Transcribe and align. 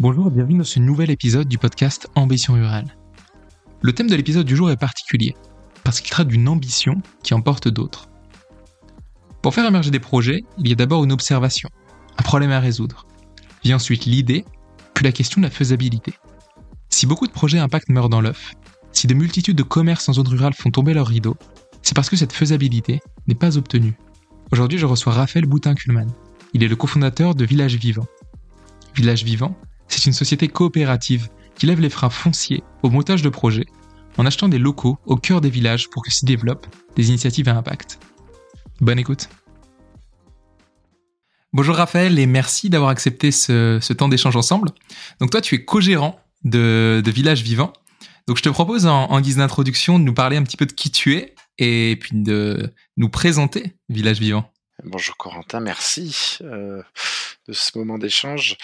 Bonjour 0.00 0.28
et 0.28 0.30
bienvenue 0.30 0.56
dans 0.56 0.64
ce 0.64 0.78
nouvel 0.78 1.10
épisode 1.10 1.46
du 1.46 1.58
podcast 1.58 2.08
Ambition 2.14 2.54
Rurale. 2.54 2.96
Le 3.82 3.92
thème 3.92 4.08
de 4.08 4.16
l'épisode 4.16 4.46
du 4.46 4.56
jour 4.56 4.70
est 4.70 4.78
particulier, 4.78 5.34
parce 5.84 6.00
qu'il 6.00 6.10
traite 6.10 6.28
d'une 6.28 6.48
ambition 6.48 7.02
qui 7.22 7.34
emporte 7.34 7.68
d'autres. 7.68 8.08
Pour 9.42 9.52
faire 9.54 9.66
émerger 9.66 9.90
des 9.90 10.00
projets, 10.00 10.40
il 10.56 10.68
y 10.68 10.72
a 10.72 10.74
d'abord 10.74 11.04
une 11.04 11.12
observation, 11.12 11.68
un 12.16 12.22
problème 12.22 12.50
à 12.50 12.60
résoudre. 12.60 13.06
Vient 13.62 13.76
ensuite 13.76 14.06
l'idée, 14.06 14.46
puis 14.94 15.04
la 15.04 15.12
question 15.12 15.42
de 15.42 15.46
la 15.46 15.50
faisabilité. 15.50 16.14
Si 16.88 17.06
beaucoup 17.06 17.26
de 17.26 17.32
projets 17.32 17.58
impact 17.58 17.90
meurent 17.90 18.08
dans 18.08 18.22
l'œuf, 18.22 18.54
si 18.92 19.06
de 19.06 19.12
multitudes 19.12 19.58
de 19.58 19.62
commerces 19.62 20.08
en 20.08 20.14
zone 20.14 20.28
rurale 20.28 20.54
font 20.54 20.70
tomber 20.70 20.94
leurs 20.94 21.08
rideaux, 21.08 21.36
c'est 21.82 21.94
parce 21.94 22.08
que 22.08 22.16
cette 22.16 22.32
faisabilité 22.32 23.00
n'est 23.26 23.34
pas 23.34 23.58
obtenue. 23.58 23.98
Aujourd'hui, 24.50 24.78
je 24.78 24.86
reçois 24.86 25.12
Raphaël 25.12 25.44
Boutin-Kuhlmann. 25.44 26.10
Il 26.54 26.64
est 26.64 26.68
le 26.68 26.76
cofondateur 26.76 27.34
de 27.34 27.44
Village 27.44 27.76
Vivant. 27.76 28.06
Village 28.94 29.24
Vivant, 29.24 29.54
c'est 29.90 30.06
une 30.06 30.12
société 30.12 30.48
coopérative 30.48 31.28
qui 31.56 31.66
lève 31.66 31.80
les 31.80 31.90
freins 31.90 32.10
fonciers 32.10 32.62
au 32.82 32.90
montage 32.90 33.22
de 33.22 33.28
projets 33.28 33.66
en 34.16 34.26
achetant 34.26 34.48
des 34.48 34.58
locaux 34.58 34.98
au 35.06 35.16
cœur 35.16 35.40
des 35.40 35.50
villages 35.50 35.90
pour 35.90 36.02
que 36.02 36.10
s'y 36.10 36.24
développent 36.24 36.66
des 36.96 37.08
initiatives 37.08 37.48
à 37.48 37.56
impact. 37.56 37.98
Bonne 38.80 38.98
écoute. 38.98 39.28
Bonjour 41.52 41.74
Raphaël 41.74 42.18
et 42.18 42.26
merci 42.26 42.70
d'avoir 42.70 42.90
accepté 42.90 43.32
ce, 43.32 43.92
temps 43.92 44.08
d'échange 44.08 44.36
ensemble. 44.36 44.70
Donc 45.20 45.30
toi 45.30 45.40
tu 45.40 45.56
es 45.56 45.64
co-gérant 45.64 46.20
de, 46.44 47.02
Village 47.06 47.42
Vivant. 47.42 47.72
Donc 48.26 48.36
je 48.36 48.42
te 48.42 48.48
propose 48.48 48.86
en 48.86 49.20
guise 49.20 49.36
d'introduction 49.36 49.98
de 49.98 50.04
nous 50.04 50.14
parler 50.14 50.36
un 50.36 50.44
petit 50.44 50.56
peu 50.56 50.66
de 50.66 50.72
qui 50.72 50.90
tu 50.90 51.16
es 51.16 51.34
et 51.58 51.96
puis 52.00 52.12
de 52.14 52.72
nous 52.96 53.08
présenter 53.08 53.74
Village 53.88 54.20
Vivant. 54.20 54.49
Bonjour 54.84 55.16
Corentin, 55.18 55.60
merci 55.60 56.38
euh, 56.40 56.82
de 57.46 57.52
ce 57.52 57.76
moment 57.76 57.98
d'échange. 57.98 58.56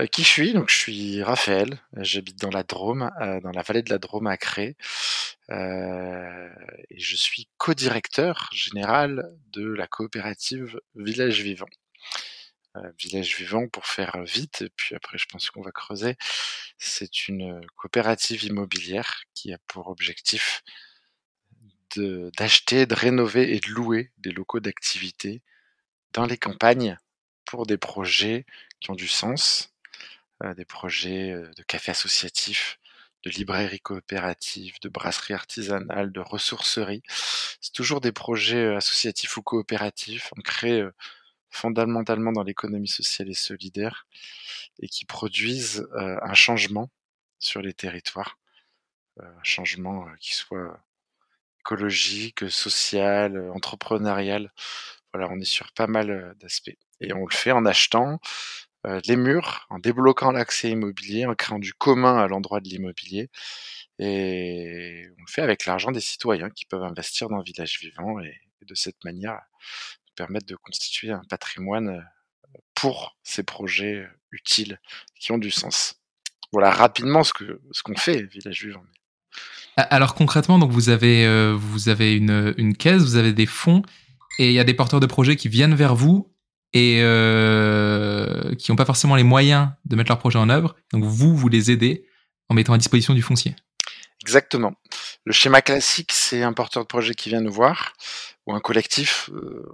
Euh, 0.00 0.06
qui 0.06 0.24
suis? 0.24 0.52
Donc 0.52 0.68
je 0.68 0.76
suis 0.76 1.22
Raphaël, 1.22 1.80
j'habite 1.96 2.40
dans 2.40 2.50
la 2.50 2.64
Drôme, 2.64 3.10
euh, 3.20 3.40
dans 3.40 3.52
la 3.52 3.62
vallée 3.62 3.82
de 3.82 3.90
la 3.90 3.98
Drôme 3.98 4.26
à 4.26 4.36
Cré, 4.36 4.76
et 5.50 6.98
je 6.98 7.16
suis 7.16 7.48
co-directeur 7.56 8.48
général 8.52 9.30
de 9.52 9.72
la 9.72 9.86
coopérative 9.86 10.80
Village 10.96 11.40
Vivant. 11.40 11.68
Village 12.98 13.36
Vivant, 13.36 13.68
pour 13.68 13.86
faire 13.86 14.22
vite, 14.22 14.62
et 14.62 14.70
puis 14.70 14.94
après 14.94 15.18
je 15.18 15.26
pense 15.26 15.50
qu'on 15.50 15.62
va 15.62 15.72
creuser, 15.72 16.16
c'est 16.78 17.28
une 17.28 17.60
coopérative 17.76 18.44
immobilière 18.44 19.22
qui 19.34 19.52
a 19.52 19.58
pour 19.66 19.88
objectif 19.88 20.62
d'acheter, 21.96 22.86
de, 22.86 22.94
rénover 22.94 23.54
et 23.54 23.60
de 23.60 23.68
louer 23.68 24.12
des 24.18 24.30
locaux 24.30 24.60
d'activité 24.60 25.42
dans 26.12 26.26
les 26.26 26.36
campagnes 26.36 26.98
pour 27.44 27.66
des 27.66 27.78
projets 27.78 28.46
qui 28.80 28.90
ont 28.90 28.94
du 28.94 29.08
sens, 29.08 29.72
euh, 30.44 30.54
des 30.54 30.64
projets 30.64 31.32
euh, 31.32 31.50
de 31.56 31.62
café 31.62 31.90
associatif, 31.90 32.78
de 33.24 33.30
librairie 33.30 33.80
coopérative, 33.80 34.80
de 34.80 34.88
brasserie 34.88 35.34
artisanale, 35.34 36.12
de 36.12 36.20
ressourcerie. 36.20 37.02
C'est 37.60 37.72
toujours 37.72 38.00
des 38.00 38.12
projets 38.12 38.64
euh, 38.64 38.76
associatifs 38.76 39.36
ou 39.36 39.42
coopératifs 39.42 40.32
ancrés 40.38 40.82
fondamentalement 41.50 42.32
dans 42.32 42.44
l'économie 42.44 42.88
sociale 42.88 43.28
et 43.28 43.34
solidaire 43.34 44.06
et 44.80 44.88
qui 44.88 45.04
produisent 45.04 45.88
un 45.96 46.34
changement 46.34 46.90
sur 47.40 47.60
les 47.60 47.74
territoires, 47.74 48.38
un 49.18 49.42
changement 49.42 50.06
qui 50.20 50.32
soit 50.34 50.80
écologique, 51.58 52.48
social, 52.48 53.50
entrepreneurial, 53.50 54.52
voilà, 55.12 55.28
on 55.30 55.38
est 55.38 55.44
sur 55.44 55.72
pas 55.72 55.86
mal 55.86 56.36
d'aspects. 56.40 56.76
Et 57.00 57.12
on 57.12 57.24
le 57.26 57.34
fait 57.34 57.52
en 57.52 57.66
achetant 57.66 58.20
les 59.06 59.16
murs, 59.16 59.66
en 59.68 59.78
débloquant 59.78 60.32
l'accès 60.32 60.70
immobilier, 60.70 61.26
en 61.26 61.34
créant 61.34 61.58
du 61.58 61.74
commun 61.74 62.16
à 62.18 62.28
l'endroit 62.28 62.60
de 62.60 62.68
l'immobilier. 62.68 63.28
Et 63.98 65.04
on 65.18 65.20
le 65.20 65.30
fait 65.30 65.42
avec 65.42 65.66
l'argent 65.66 65.90
des 65.92 66.00
citoyens 66.00 66.48
qui 66.48 66.64
peuvent 66.64 66.82
investir 66.82 67.28
dans 67.28 67.42
village 67.42 67.78
vivant 67.80 68.18
et, 68.20 68.34
de 68.62 68.74
cette 68.74 69.02
manière 69.04 69.40
permettre 70.14 70.46
de 70.46 70.56
constituer 70.56 71.10
un 71.10 71.22
patrimoine 71.28 72.06
pour 72.74 73.16
ces 73.22 73.42
projets 73.42 74.06
utiles 74.32 74.78
qui 75.18 75.32
ont 75.32 75.38
du 75.38 75.50
sens. 75.50 75.96
Voilà 76.52 76.70
rapidement 76.70 77.24
ce 77.24 77.32
que 77.32 77.60
ce 77.72 77.82
qu'on 77.82 77.96
fait, 77.96 78.22
Village 78.22 78.64
Vivant. 78.64 78.84
Alors 79.76 80.14
concrètement, 80.14 80.58
donc 80.58 80.72
vous 80.72 80.90
avez 80.90 81.24
une 82.16 82.76
caisse, 82.76 83.02
vous 83.02 83.16
avez 83.16 83.32
des 83.32 83.46
fonds 83.46 83.82
et 84.38 84.48
il 84.48 84.52
y 84.52 84.58
a 84.58 84.64
des 84.64 84.74
porteurs 84.74 85.00
de 85.00 85.06
projets 85.06 85.36
qui 85.36 85.48
viennent 85.48 85.74
vers 85.74 85.94
vous 85.94 86.32
et 86.72 87.00
euh, 87.02 88.54
qui 88.56 88.70
n'ont 88.70 88.76
pas 88.76 88.84
forcément 88.84 89.16
les 89.16 89.24
moyens 89.24 89.70
de 89.84 89.96
mettre 89.96 90.10
leur 90.10 90.18
projet 90.18 90.38
en 90.38 90.48
œuvre. 90.48 90.76
Donc 90.92 91.04
vous, 91.04 91.36
vous 91.36 91.48
les 91.48 91.70
aidez 91.70 92.06
en 92.48 92.54
mettant 92.54 92.72
à 92.72 92.78
disposition 92.78 93.14
du 93.14 93.22
foncier. 93.22 93.54
Exactement. 94.22 94.74
Le 95.24 95.32
schéma 95.32 95.62
classique, 95.62 96.12
c'est 96.12 96.42
un 96.42 96.52
porteur 96.52 96.82
de 96.82 96.88
projet 96.88 97.14
qui 97.14 97.28
vient 97.28 97.40
nous 97.40 97.52
voir, 97.52 97.94
ou 98.46 98.54
un 98.54 98.60
collectif. 98.60 99.30
Euh, 99.32 99.66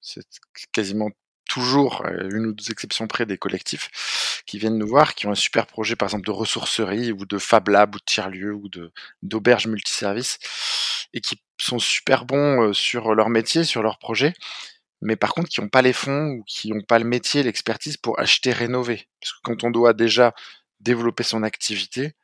c'est 0.00 0.26
quasiment 0.72 1.10
toujours, 1.48 2.02
euh, 2.06 2.28
une 2.30 2.46
ou 2.46 2.52
deux 2.52 2.70
exceptions 2.70 3.06
près, 3.06 3.26
des 3.26 3.38
collectifs 3.38 4.42
qui 4.46 4.58
viennent 4.58 4.76
nous 4.76 4.86
voir, 4.86 5.14
qui 5.14 5.26
ont 5.26 5.30
un 5.30 5.36
super 5.36 5.66
projet, 5.66 5.96
par 5.96 6.08
exemple, 6.08 6.26
de 6.26 6.32
ressourcerie, 6.32 7.12
ou 7.12 7.24
de 7.24 7.38
Fab 7.38 7.68
Lab, 7.68 7.94
ou 7.94 7.98
de 7.98 8.04
tiers-lieu, 8.04 8.52
ou 8.54 8.68
d'auberge 9.22 9.66
multiservice, 9.66 10.38
et 11.14 11.20
qui 11.20 11.40
sont 11.58 11.78
super 11.78 12.26
bons 12.26 12.74
sur 12.74 13.14
leur 13.14 13.30
métier, 13.30 13.64
sur 13.64 13.82
leur 13.82 13.98
projet, 13.98 14.34
mais 15.00 15.16
par 15.16 15.34
contre 15.34 15.48
qui 15.48 15.60
n'ont 15.60 15.68
pas 15.68 15.82
les 15.82 15.92
fonds 15.92 16.26
ou 16.26 16.44
qui 16.44 16.70
n'ont 16.70 16.82
pas 16.82 16.98
le 16.98 17.04
métier, 17.04 17.42
l'expertise 17.42 17.96
pour 17.96 18.18
acheter, 18.18 18.52
rénover. 18.52 19.08
Parce 19.20 19.32
que 19.32 19.38
quand 19.44 19.64
on 19.64 19.70
doit 19.70 19.92
déjà 19.92 20.34
développer 20.80 21.22
son 21.22 21.42
activité, 21.42 22.14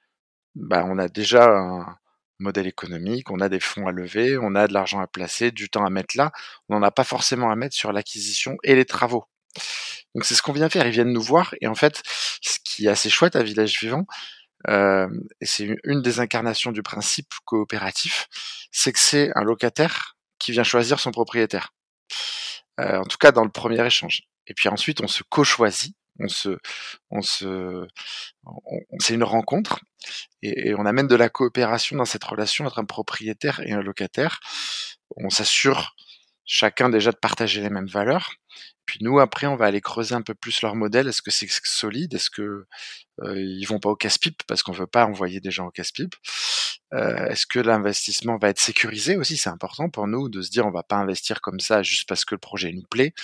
bah, 0.55 0.85
on 0.87 0.99
a 0.99 1.09
déjà 1.09 1.49
un 1.49 1.97
modèle 2.39 2.67
économique, 2.67 3.31
on 3.31 3.41
a 3.41 3.49
des 3.49 3.61
fonds 3.61 3.87
à 3.87 3.93
lever, 3.93 4.39
on 4.39 4.55
a 4.55 4.67
de 4.67 4.73
l'argent 4.73 5.01
à 5.01 5.07
placer, 5.07 5.51
du 5.53 5.69
temps 5.69 5.85
à 5.85 5.91
mettre 5.91 6.17
là. 6.17 6.33
On 6.69 6.77
n'en 6.77 6.83
a 6.83 6.91
pas 6.91 7.05
forcément 7.05 7.51
à 7.51 7.57
mettre 7.57 7.77
sur 7.77 7.93
l'acquisition 7.93 8.57
et 8.65 8.75
les 8.75 8.87
travaux. 8.87 9.25
Donc 10.15 10.25
c'est 10.25 10.35
ce 10.35 10.43
qu'on 10.43 10.53
vient 10.53 10.71
faire. 10.71 10.87
Ils 10.87 10.93
viennent 10.93 11.13
nous 11.13 11.23
voir 11.23 11.55
et 11.61 11.67
en 11.67 11.75
fait, 11.75 12.03
ce 12.43 12.59
qui 12.65 12.87
est 12.87 12.91
assez 12.91 13.11
chouette 13.11 13.37
à 13.37 13.43
Village 13.43 13.79
Vivant, 13.81 14.07
euh, 14.69 15.09
et 15.41 15.47
c'est 15.47 15.77
une 15.85 16.03
des 16.03 16.21
incarnations 16.21 16.73
du 16.73 16.83
principe 16.83 17.33
coopératif, 17.45 18.29
c'est 18.71 18.93
que 18.93 18.99
c'est 18.99 19.31
un 19.35 19.43
locataire 19.43 20.17
qui 20.39 20.53
vient 20.53 20.65
choisir 20.65 21.01
son 21.01 21.11
propriétaire. 21.11 21.73
Euh, 22.81 22.99
en 22.99 23.05
tout 23.05 23.19
cas 23.19 23.33
dans 23.33 23.45
le 23.45 23.51
premier 23.51 23.85
échange. 23.85 24.23
Et 24.47 24.55
puis 24.55 24.69
ensuite, 24.69 25.01
on 25.01 25.07
se 25.07 25.23
co-choisit, 25.23 25.95
on 26.19 26.29
se, 26.29 26.59
on 27.11 27.23
se, 27.23 27.87
c'est 28.99 29.15
une 29.15 29.25
rencontre 29.25 29.81
et, 30.43 30.69
et, 30.69 30.75
on 30.75 30.87
amène 30.87 31.07
de 31.07 31.15
la 31.15 31.29
coopération 31.29 31.97
dans 31.97 32.05
cette 32.05 32.25
relation 32.25 32.67
entre 32.67 32.79
un 32.79 32.85
propriétaire 32.85 33.61
et 33.61 33.73
un 33.73 33.83
locataire. 33.83 34.41
On 35.17 35.31
s'assure 35.31 35.95
chacun 36.45 36.89
déjà 36.89 37.13
de 37.13 37.17
partager 37.17 37.61
les 37.63 37.71
mêmes 37.71 37.87
valeurs. 37.87 38.33
Puis 38.91 38.99
nous, 39.03 39.21
après, 39.21 39.47
on 39.47 39.55
va 39.55 39.67
aller 39.67 39.81
creuser 39.81 40.17
un 40.17 40.23
peu 40.23 40.35
plus 40.35 40.63
leur 40.63 40.75
modèle. 40.75 41.07
Est-ce 41.07 41.23
que 41.23 41.31
c'est 41.31 41.47
solide? 41.63 42.13
Est-ce 42.13 42.29
que 42.29 42.67
euh, 43.23 43.41
ils 43.41 43.65
vont 43.65 43.79
pas 43.79 43.89
au 43.89 43.95
casse-pipe? 43.95 44.43
Parce 44.49 44.65
qu'on 44.65 44.73
veut 44.73 44.89
pas 44.89 45.07
envoyer 45.07 45.39
des 45.39 45.53
gens 45.53 45.69
au 45.69 45.71
casse-pipe 45.71 46.17
euh, 46.95 47.29
Est-ce 47.29 47.47
que 47.47 47.61
l'investissement 47.61 48.37
va 48.37 48.49
être 48.49 48.59
sécurisé 48.59 49.17
aussi? 49.17 49.37
C'est 49.37 49.49
important 49.49 49.91
pour 49.91 50.09
nous 50.09 50.29
de 50.29 50.43
se 50.43 50.51
dire 50.51 50.67
on 50.67 50.73
va 50.73 50.83
pas 50.83 50.97
investir 50.97 51.41
comme 51.41 51.61
ça 51.61 51.85
juste 51.85 52.09
parce 52.09 52.25
que 52.25 52.35
le 52.35 52.41
projet 52.41 52.73
nous 52.73 52.83
plaît. 52.91 53.15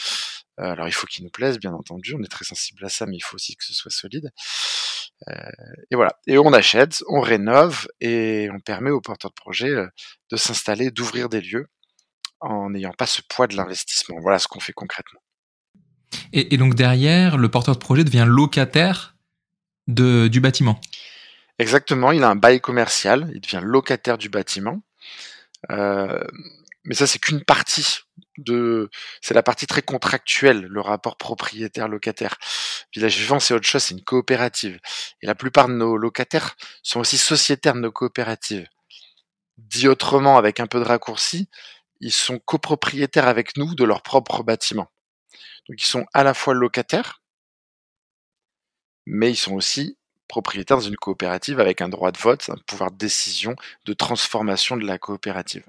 Euh, 0.61 0.71
alors 0.71 0.87
il 0.87 0.93
faut 0.93 1.09
qu'il 1.09 1.25
nous 1.25 1.31
plaise, 1.31 1.59
bien 1.59 1.73
entendu. 1.73 2.15
On 2.15 2.23
est 2.23 2.31
très 2.31 2.45
sensible 2.45 2.85
à 2.85 2.89
ça, 2.89 3.07
mais 3.07 3.17
il 3.17 3.23
faut 3.23 3.35
aussi 3.35 3.57
que 3.57 3.65
ce 3.65 3.75
soit 3.75 3.91
solide. 3.91 4.31
Euh, 5.29 5.35
et 5.91 5.97
voilà. 5.97 6.13
Et 6.29 6.39
on 6.39 6.53
achète, 6.53 7.03
on 7.09 7.21
rénove 7.21 7.89
et 8.01 8.49
on 8.53 8.61
permet 8.61 8.91
aux 8.93 9.01
porteurs 9.01 9.33
de 9.33 9.35
projet 9.35 9.75
de 10.31 10.37
s'installer, 10.37 10.93
d'ouvrir 10.93 11.29
des 11.29 11.41
lieux 11.41 11.67
en 12.39 12.71
n'ayant 12.71 12.93
pas 12.93 13.07
ce 13.07 13.21
poids 13.29 13.49
de 13.49 13.57
l'investissement. 13.57 14.21
Voilà 14.21 14.39
ce 14.39 14.47
qu'on 14.47 14.61
fait 14.61 14.73
concrètement. 14.73 15.21
Et, 16.33 16.57
donc 16.57 16.75
derrière, 16.75 17.37
le 17.37 17.49
porteur 17.49 17.75
de 17.75 17.81
projet 17.81 18.05
devient 18.05 18.25
locataire 18.27 19.17
du 19.87 20.41
bâtiment. 20.41 20.81
Exactement, 21.59 22.13
il 22.13 22.23
a 22.23 22.29
un 22.29 22.37
bail 22.37 22.61
commercial, 22.61 23.31
il 23.35 23.41
devient 23.41 23.61
locataire 23.63 24.19
du 24.19 24.29
bâtiment. 24.29 24.83
Euh, 25.71 26.23
mais 26.85 26.95
ça, 26.95 27.07
c'est 27.07 27.19
qu'une 27.19 27.43
partie 27.43 27.99
de, 28.39 28.91
c'est 29.21 29.35
la 29.35 29.43
partie 29.43 29.67
très 29.67 29.83
contractuelle, 29.83 30.67
le 30.67 30.81
rapport 30.81 31.17
propriétaire-locataire. 31.17 32.37
Village 32.95 33.19
Vivant, 33.19 33.41
c'est 33.41 33.55
autre 33.55 33.67
chose, 33.67 33.83
c'est 33.83 33.95
une 33.95 34.05
coopérative. 34.05 34.79
Et 35.23 35.27
la 35.27 35.35
plupart 35.35 35.69
de 35.69 35.75
nos 35.75 35.97
locataires 35.97 36.57
sont 36.83 37.01
aussi 37.01 37.19
sociétaires 37.19 37.75
de 37.75 37.81
nos 37.81 37.93
coopératives. 37.93 38.69
Dit 39.59 39.89
autrement, 39.89 40.37
avec 40.37 40.61
un 40.61 40.67
peu 40.67 40.79
de 40.79 40.85
raccourci, 40.85 41.49
ils 42.01 42.13
sont 42.13 42.39
copropriétaires 42.39 43.27
avec 43.27 43.57
nous 43.57 43.75
de 43.75 43.85
leur 43.85 44.03
propre 44.03 44.43
bâtiment. 44.43 44.89
Donc 45.69 45.83
ils 45.83 45.87
sont 45.87 46.07
à 46.15 46.23
la 46.23 46.35
fois 46.35 46.55
locataires, 46.55 47.23
mais 49.07 49.31
ils 49.31 49.37
sont 49.37 49.55
aussi 49.55 49.97
propriétaires 50.29 50.79
dans 50.79 50.83
une 50.83 50.97
coopérative 50.97 51.61
avec 51.61 51.81
un 51.81 51.89
droit 51.89 52.11
de 52.11 52.19
vote, 52.19 52.51
un 52.51 52.57
pouvoir 52.67 52.91
de 52.91 52.97
décision, 52.97 53.55
de 53.85 53.93
transformation 53.93 54.77
de 54.77 54.85
la 54.85 54.99
coopérative. 54.99 55.65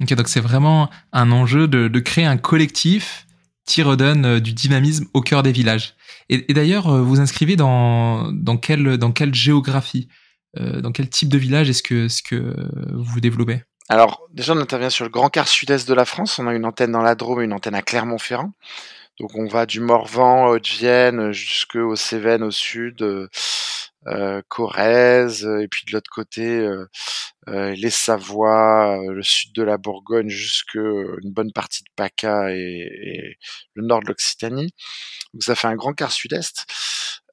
Ok, 0.00 0.12
donc 0.14 0.28
c'est 0.28 0.40
vraiment 0.40 0.90
un 1.12 1.32
enjeu 1.32 1.66
de, 1.68 2.00
créer 2.00 2.26
un 2.26 2.36
collectif 2.36 3.26
qui 3.64 3.82
redonne 3.82 4.38
du 4.38 4.52
dynamisme 4.52 5.06
au 5.14 5.22
cœur 5.22 5.42
des 5.42 5.52
villages. 5.52 5.94
Et, 6.28 6.52
d'ailleurs, 6.52 7.02
vous 7.02 7.20
inscrivez 7.20 7.56
dans, 7.56 8.32
quelle, 8.62 9.34
géographie? 9.34 10.08
Dans 10.54 10.92
quel 10.92 11.08
type 11.08 11.28
de 11.28 11.38
village 11.38 11.68
est-ce 11.68 11.82
que, 11.82 12.06
est 12.06 12.08
-ce 12.08 12.22
que 12.22 12.54
vous 12.92 13.20
développez? 13.20 13.62
Alors, 13.88 14.26
déjà, 14.32 14.52
on 14.52 14.60
intervient 14.60 14.90
sur 14.90 15.04
le 15.04 15.10
grand 15.10 15.28
quart 15.28 15.46
sud-est 15.46 15.88
de 15.88 15.94
la 15.94 16.04
France. 16.04 16.38
On 16.40 16.48
a 16.48 16.54
une 16.54 16.64
antenne 16.64 16.90
dans 16.92 17.02
la 17.02 17.14
Drôme 17.14 17.42
et 17.42 17.44
une 17.44 17.52
antenne 17.52 17.74
à 17.74 17.82
Clermont-Ferrand. 17.82 18.52
Donc, 19.20 19.34
on 19.36 19.46
va 19.46 19.66
du 19.66 19.80
Morvan, 19.80 20.48
Haute-Vienne, 20.48 21.32
jusqu'au 21.32 21.96
Cévennes 21.96 22.42
au 22.42 22.50
sud, 22.50 23.02
euh, 23.02 23.28
euh 24.08 24.42
Corrèze, 24.48 25.44
et 25.46 25.68
puis 25.68 25.84
de 25.86 25.92
l'autre 25.92 26.10
côté, 26.10 26.60
euh, 26.60 26.86
euh 27.48 27.74
les 27.76 27.90
Savoies, 27.90 28.98
euh, 29.00 29.12
le 29.14 29.22
sud 29.22 29.52
de 29.54 29.62
la 29.62 29.78
Bourgogne, 29.78 30.28
jusque 30.28 30.74
une 30.74 31.32
bonne 31.32 31.52
partie 31.52 31.82
de 31.84 31.88
PACA 31.96 32.52
et, 32.52 32.56
et 32.56 33.38
le 33.74 33.84
nord 33.86 34.00
de 34.00 34.08
l'Occitanie. 34.08 34.72
Donc, 35.34 35.44
ça 35.44 35.54
fait 35.54 35.68
un 35.68 35.76
grand 35.76 35.94
quart 35.94 36.12
sud-est 36.12 36.66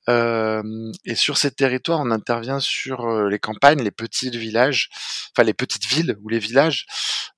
et 0.07 1.15
sur 1.15 1.37
ces 1.37 1.51
territoires, 1.51 2.01
on 2.01 2.11
intervient 2.11 2.59
sur 2.59 3.27
les 3.27 3.39
campagnes, 3.39 3.81
les 3.81 3.91
petits 3.91 4.29
villages, 4.29 4.89
enfin 5.31 5.43
les 5.43 5.53
petites 5.53 5.85
villes 5.85 6.17
ou 6.21 6.29
les 6.29 6.39
villages. 6.39 6.85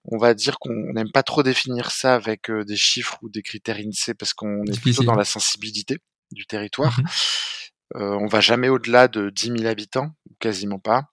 On 0.06 0.18
va 0.18 0.34
dire 0.34 0.58
qu'on 0.60 0.94
n'aime 0.94 1.12
pas 1.12 1.24
trop 1.24 1.44
définir 1.44 1.92
ça 1.92 2.16
avec 2.16 2.52
des 2.52 2.78
chiffres 2.78 3.18
ou 3.22 3.30
des 3.30 3.42
critères 3.42 3.78
INSEE 3.78 4.14
parce 4.14 4.34
qu'on 4.34 4.64
est 4.66 4.80
plutôt 4.80 5.04
dans 5.04 5.16
la 5.16 5.26
sensibilité 5.26 5.98
du 6.32 6.46
territoire. 6.46 7.00
Mmh 7.00 7.06
on 7.94 8.26
va 8.26 8.42
jamais 8.42 8.68
au-delà 8.68 9.08
de 9.08 9.30
10 9.30 9.60
000 9.60 9.66
habitants, 9.68 10.10
quasiment 10.40 10.80
pas. 10.80 11.04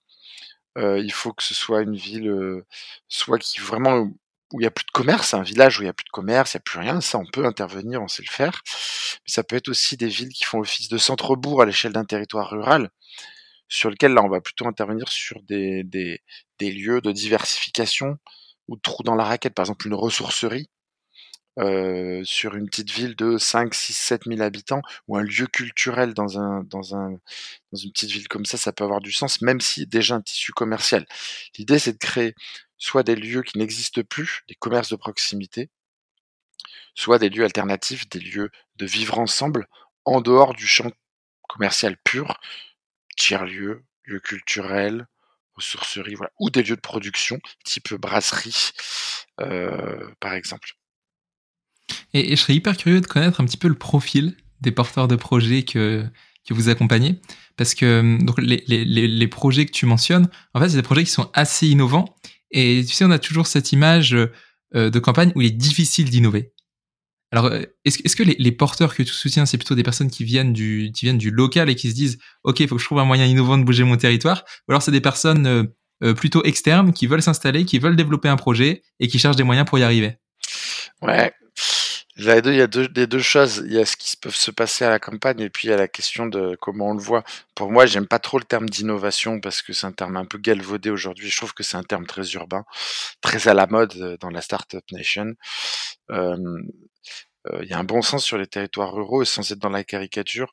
il 0.77 1.13
faut 1.13 1.33
que 1.33 1.43
ce 1.43 1.55
soit 1.55 1.83
une 1.83 1.97
ville, 1.97 2.63
soit 3.09 3.39
qui 3.39 3.61
vraiment 3.61 4.11
où 4.53 4.61
il 4.61 4.65
y 4.65 4.67
a 4.67 4.71
plus 4.71 4.85
de 4.85 4.91
commerce, 4.91 5.35
un 5.35 5.43
village 5.43 5.79
où 5.79 5.83
il 5.83 5.87
y 5.87 5.89
a 5.89 5.93
plus 5.93 6.05
de 6.05 6.11
commerce, 6.11 6.53
il 6.53 6.57
y 6.57 6.59
a 6.59 6.61
plus 6.61 6.79
rien, 6.79 7.01
ça 7.01 7.19
on 7.19 7.27
peut 7.27 7.45
intervenir, 7.47 8.03
on 8.03 8.09
sait 8.09 8.23
le 8.23 8.31
faire. 8.31 8.63
Mais 9.25 9.33
ça 9.33 9.43
peut 9.43 9.57
être 9.57 9.69
aussi 9.69 9.97
des 9.97 10.09
villes 10.09 10.33
qui 10.33 10.45
font 10.45 10.61
office 10.61 10.89
de 10.89 10.99
centre-bourg 10.99 11.63
à 11.63 11.67
l'échelle 11.67 11.93
d'un 11.93 12.05
territoire 12.05 12.51
rural, 12.51 12.91
sur 13.69 13.91
lequel 13.91 14.13
là 14.15 14.23
on 14.23 14.29
va 14.29 14.41
plutôt 14.41 14.67
intervenir 14.67 15.09
sur 15.09 15.43
des, 15.43 15.83
des, 15.85 16.21
lieux 16.61 17.01
de 17.01 17.13
diversification 17.13 18.19
ou 18.69 18.77
de 18.77 18.81
trous 18.83 19.03
dans 19.03 19.17
la 19.17 19.25
raquette, 19.25 19.55
par 19.55 19.65
exemple 19.65 19.89
une 19.89 19.95
ressourcerie. 19.95 20.69
Euh, 21.59 22.23
sur 22.25 22.55
une 22.57 22.67
petite 22.67 22.91
ville 22.91 23.15
de 23.15 23.37
5, 23.37 23.75
6, 23.75 23.93
7 23.93 24.23
000 24.27 24.41
habitants 24.41 24.81
ou 25.07 25.19
un 25.19 25.23
lieu 25.23 25.47
culturel 25.47 26.15
dans 26.15 26.39
un 26.39 26.63
dans 26.65 26.97
un 26.97 27.11
dans 27.73 27.79
une 27.79 27.93
petite 27.93 28.11
ville 28.11 28.27
comme 28.29 28.47
ça, 28.47 28.57
ça 28.57 28.73
peut 28.73 28.85
avoir 28.85 29.01
du 29.03 29.13
sens, 29.13 29.43
même 29.43 29.61
si 29.61 29.87
déjà 29.87 30.15
un 30.15 30.23
tissu 30.23 30.53
commercial. 30.53 31.05
L'idée 31.59 31.79
c'est 31.79 31.93
de 31.93 31.99
créer 31.99 32.35
soit 32.83 33.05
des 33.05 33.15
lieux 33.15 33.43
qui 33.43 33.59
n'existent 33.59 34.03
plus, 34.03 34.43
des 34.49 34.57
commerces 34.57 34.91
de 34.91 34.97
proximité, 34.97 35.71
soit 36.97 37.21
des 37.21 37.29
lieux 37.29 37.45
alternatifs, 37.45 38.09
des 38.09 38.19
lieux 38.19 38.51
de 38.75 38.87
vivre 38.87 39.21
ensemble 39.21 39.69
en 40.05 40.21
dehors 40.21 40.53
du 40.53 40.67
champ 40.67 40.91
commercial 41.49 41.97
pur, 42.03 42.41
tiers-lieux, 43.17 43.85
lieux 44.05 44.19
culturels, 44.19 45.07
ressourceries, 45.55 46.17
voilà, 46.17 46.33
ou 46.41 46.51
des 46.51 46.65
lieux 46.65 46.75
de 46.75 46.81
production, 46.81 47.39
type 47.65 47.95
brasserie, 47.95 48.73
euh, 49.41 50.11
par 50.19 50.33
exemple. 50.33 50.73
Et, 52.15 52.35
je 52.35 52.43
serais 52.43 52.55
hyper 52.55 52.77
curieux 52.77 53.01
de 53.01 53.07
connaître 53.07 53.41
un 53.41 53.45
petit 53.45 53.59
peu 53.59 53.69
le 53.69 53.79
profil 53.79 54.37
des 54.61 54.73
porteurs 54.73 55.07
de 55.07 55.15
projets 55.15 55.63
que, 55.63 56.05
vous 56.51 56.69
accompagnez, 56.69 57.21
parce 57.57 57.77
que 57.77 58.19
les, 58.39 58.85
les 58.85 59.29
projets 59.29 59.67
que 59.67 59.71
tu 59.71 59.87
mentionnes, 59.87 60.29
en 60.53 60.61
fait, 60.61 60.71
c'est 60.71 60.77
des 60.77 60.83
projets 60.83 61.05
qui 61.05 61.11
sont 61.13 61.31
assez 61.33 61.69
innovants 61.69 62.17
et 62.53 62.85
tu 62.87 62.93
sais, 62.93 63.05
on 63.05 63.11
a 63.11 63.19
toujours 63.19 63.47
cette 63.47 63.73
image 63.73 64.15
euh, 64.15 64.91
de 64.91 64.99
campagne 64.99 65.33
où 65.35 65.41
il 65.41 65.49
est 65.49 65.51
difficile 65.51 66.09
d'innover. 66.09 66.53
Alors, 67.31 67.47
euh, 67.47 67.63
est-ce, 67.85 68.15
que 68.15 68.23
les, 68.23 68.53
porteurs 68.53 68.95
que 68.95 69.03
tu 69.03 69.13
soutiens, 69.13 69.47
c'est 69.47 69.57
plutôt 69.57 69.75
des 69.75 69.83
personnes 69.83 70.11
qui 70.11 70.25
viennent 70.25 70.53
du, 70.53 70.93
qui 70.95 71.07
viennent 71.07 71.19
du 71.19 71.31
local 71.31 71.71
et 71.71 71.75
qui 71.75 71.91
se 71.91 71.95
disent, 71.95 72.19
OK, 72.45 72.61
il 72.61 72.69
faut 72.69 72.77
que 72.77 72.81
je 72.81 72.87
trouve 72.87 72.99
un 72.99 73.07
moyen 73.07 73.27
innovant 73.27 73.57
de 73.57 73.65
bouger 73.65 73.85
mon 73.85 73.97
territoire, 73.97 74.45
ou 74.69 74.73
alors 74.73 74.83
c'est 74.83 74.91
des 74.91 75.01
personnes 75.01 75.73
euh, 76.03 76.15
plutôt 76.15 76.45
externes 76.45 76.93
qui 76.93 77.07
veulent 77.07 77.23
s'installer, 77.23 77.65
qui 77.65 77.79
veulent 77.79 77.97
développer 77.97 78.29
un 78.29 78.37
projet 78.37 78.83
et 79.01 79.09
qui 79.09 79.19
cherchent 79.19 79.37
des 79.37 79.45
moyens 79.45 79.67
pour 79.67 79.79
y 79.79 79.83
arriver? 79.83 80.17
Ouais, 81.01 81.33
il 82.23 82.55
y 82.55 82.61
a 82.61 82.67
deux, 82.67 82.89
des 82.89 83.07
deux 83.07 83.21
choses. 83.21 83.63
Il 83.67 83.73
y 83.73 83.79
a 83.79 83.85
ce 83.87 83.97
qui 83.97 84.17
peut 84.17 84.31
se 84.31 84.51
passer 84.51 84.85
à 84.85 84.91
la 84.91 84.99
campagne 84.99 85.41
et 85.41 85.51
puis 85.51 85.69
il 85.69 85.71
y 85.71 85.75
a 85.75 85.77
la 85.77 85.89
question 85.89 86.27
de 86.27 86.57
comment 86.61 86.91
on 86.91 86.95
le 86.95 87.03
voit. 87.03 87.25
Pour 87.55 87.71
moi, 87.71 87.87
j'aime 87.87 88.07
pas 88.07 88.19
trop 88.19 88.39
le 88.39 88.45
terme 88.45 88.69
d'innovation 88.69 89.41
parce 89.41 89.63
que 89.63 89.73
c'est 89.73 89.87
un 89.87 89.93
terme 89.93 90.17
un 90.17 90.25
peu 90.25 90.39
galvaudé 90.39 90.91
aujourd'hui. 90.91 91.29
Je 91.29 91.37
trouve 91.37 91.55
que 91.55 91.63
c'est 91.63 91.77
un 91.77 91.83
terme 91.83 92.07
très 92.07 92.33
urbain, 92.33 92.65
très 93.21 93.49
à 93.49 93.55
la 93.55 93.67
mode 93.67 93.95
euh, 93.97 94.17
dans 94.21 94.31
la 94.31 94.41
startup 94.41 94.85
nation. 94.93 95.35
Euh, 96.11 96.37
il 97.61 97.69
y 97.69 97.73
a 97.73 97.79
un 97.79 97.85
bon 97.85 98.03
sens 98.03 98.25
sur 98.25 98.39
les 98.39 98.47
territoires 98.47 98.93
ruraux 98.93 99.23
et 99.23 99.27
sans 99.27 99.51
être 99.51 99.59
dans 99.59 99.69
la 99.69 99.83
caricature. 99.85 100.51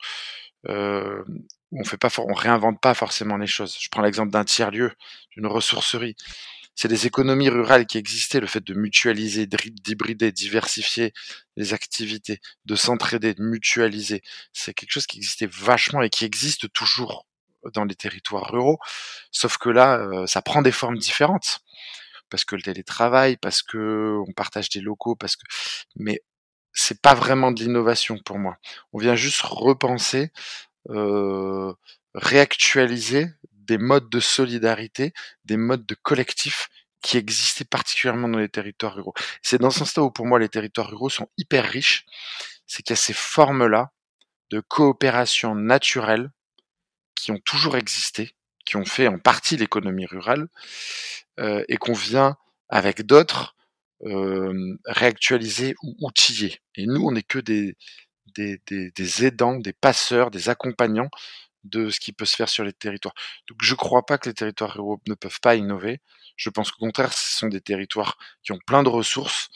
On 0.67 1.83
fait 1.83 1.97
pas, 1.97 2.09
on 2.17 2.33
réinvente 2.33 2.81
pas 2.81 2.95
forcément 2.95 3.37
les 3.37 3.47
choses. 3.47 3.77
Je 3.79 3.89
prends 3.89 4.01
l'exemple 4.01 4.31
d'un 4.31 4.43
tiers 4.43 4.71
lieu, 4.71 4.91
d'une 5.35 5.45
ressourcerie 5.45 6.15
c'est 6.79 6.87
des 6.87 7.07
économies 7.07 7.49
rurales 7.49 7.85
qui 7.85 7.97
existaient, 7.97 8.39
le 8.39 8.47
fait 8.47 8.63
de 8.63 8.73
mutualiser, 8.73 9.47
d'hybrider, 9.47 10.31
diversifier 10.31 11.11
les 11.57 11.73
activités, 11.73 12.39
de 12.63 12.75
s'entraider, 12.77 13.33
de 13.33 13.41
mutualiser. 13.41 14.21
C'est 14.53 14.73
quelque 14.73 14.91
chose 14.91 15.05
qui 15.05 15.17
existait 15.17 15.49
vachement 15.51 16.01
et 16.01 16.09
qui 16.09 16.23
existe 16.23 16.71
toujours 16.71 17.27
dans 17.73 17.83
les 17.83 17.95
territoires 17.95 18.49
ruraux. 18.49 18.79
Sauf 19.29 19.57
que 19.57 19.67
là, 19.67 19.97
euh, 19.97 20.25
ça 20.25 20.41
prend 20.41 20.61
des 20.61 20.71
formes 20.71 20.97
différentes. 20.97 21.59
Parce 22.29 22.45
que 22.45 22.55
le 22.55 22.61
télétravail, 22.61 23.35
parce 23.35 23.61
que 23.61 24.17
on 24.25 24.31
partage 24.31 24.69
des 24.69 24.79
locaux, 24.79 25.17
parce 25.17 25.35
que, 25.35 25.43
mais 25.97 26.21
c'est 26.71 27.01
pas 27.01 27.13
vraiment 27.13 27.51
de 27.51 27.61
l'innovation 27.61 28.17
pour 28.23 28.39
moi. 28.39 28.55
On 28.93 28.99
vient 28.99 29.15
juste 29.15 29.41
repenser, 29.41 30.31
euh, 30.91 31.73
réactualiser 32.13 33.27
des 33.69 33.77
modes 33.77 34.09
de 34.09 34.19
solidarité, 34.19 35.13
des 35.45 35.55
modes 35.55 35.85
de 35.85 35.95
collectif 35.95 36.69
qui 37.01 37.17
existaient 37.17 37.65
particulièrement 37.65 38.27
dans 38.27 38.39
les 38.39 38.49
territoires 38.49 38.95
ruraux. 38.95 39.13
C'est 39.43 39.61
dans 39.61 39.69
ce 39.69 39.79
sens-là 39.79 40.03
où 40.03 40.11
pour 40.11 40.25
moi 40.25 40.39
les 40.39 40.49
territoires 40.49 40.89
ruraux 40.89 41.09
sont 41.09 41.29
hyper 41.37 41.63
riches, 41.63 42.05
c'est 42.65 42.81
qu'il 42.81 42.93
y 42.93 42.99
a 42.99 43.01
ces 43.01 43.13
formes-là 43.13 43.91
de 44.49 44.59
coopération 44.59 45.53
naturelle 45.53 46.31
qui 47.13 47.31
ont 47.31 47.37
toujours 47.37 47.77
existé, 47.77 48.35
qui 48.65 48.75
ont 48.75 48.85
fait 48.85 49.07
en 49.07 49.19
partie 49.19 49.55
l'économie 49.55 50.07
rurale, 50.07 50.47
euh, 51.39 51.63
et 51.67 51.77
qu'on 51.77 51.93
vient 51.93 52.37
avec 52.69 53.03
d'autres 53.03 53.55
euh, 54.05 54.77
réactualiser 54.85 55.75
ou 55.83 55.95
outiller. 56.01 56.59
Et 56.75 56.87
nous, 56.87 57.01
on 57.05 57.11
n'est 57.11 57.21
que 57.21 57.39
des, 57.39 57.75
aidants, 59.23 59.57
des 59.57 59.73
passeurs, 59.73 60.31
des 60.31 60.49
accompagnants 60.49 61.09
de 61.69 61.89
ce 61.89 61.99
qui 61.99 62.13
peut 62.13 62.25
se 62.25 62.35
faire 62.35 62.49
sur 62.49 62.63
les 62.63 62.73
territoires. 62.73 63.15
Donc 63.47 63.59
je 63.61 63.73
ne 63.73 63.77
crois 63.77 64.05
pas 64.05 64.17
que 64.17 64.29
les 64.29 64.33
territoires 64.33 64.73
ruraux 64.73 65.01
ne 65.07 65.13
peuvent 65.13 65.39
pas 65.41 65.55
innover. 65.55 66.01
Je 66.35 66.49
pense 66.49 66.71
qu'au 66.71 66.85
contraire, 66.85 67.13
ce 67.13 67.37
sont 67.37 67.47
des 67.47 67.61
territoires 67.61 68.17
qui 68.43 68.51
ont 68.53 68.59
plein 68.65 68.83
de 68.83 68.89
ressources. 68.89 69.49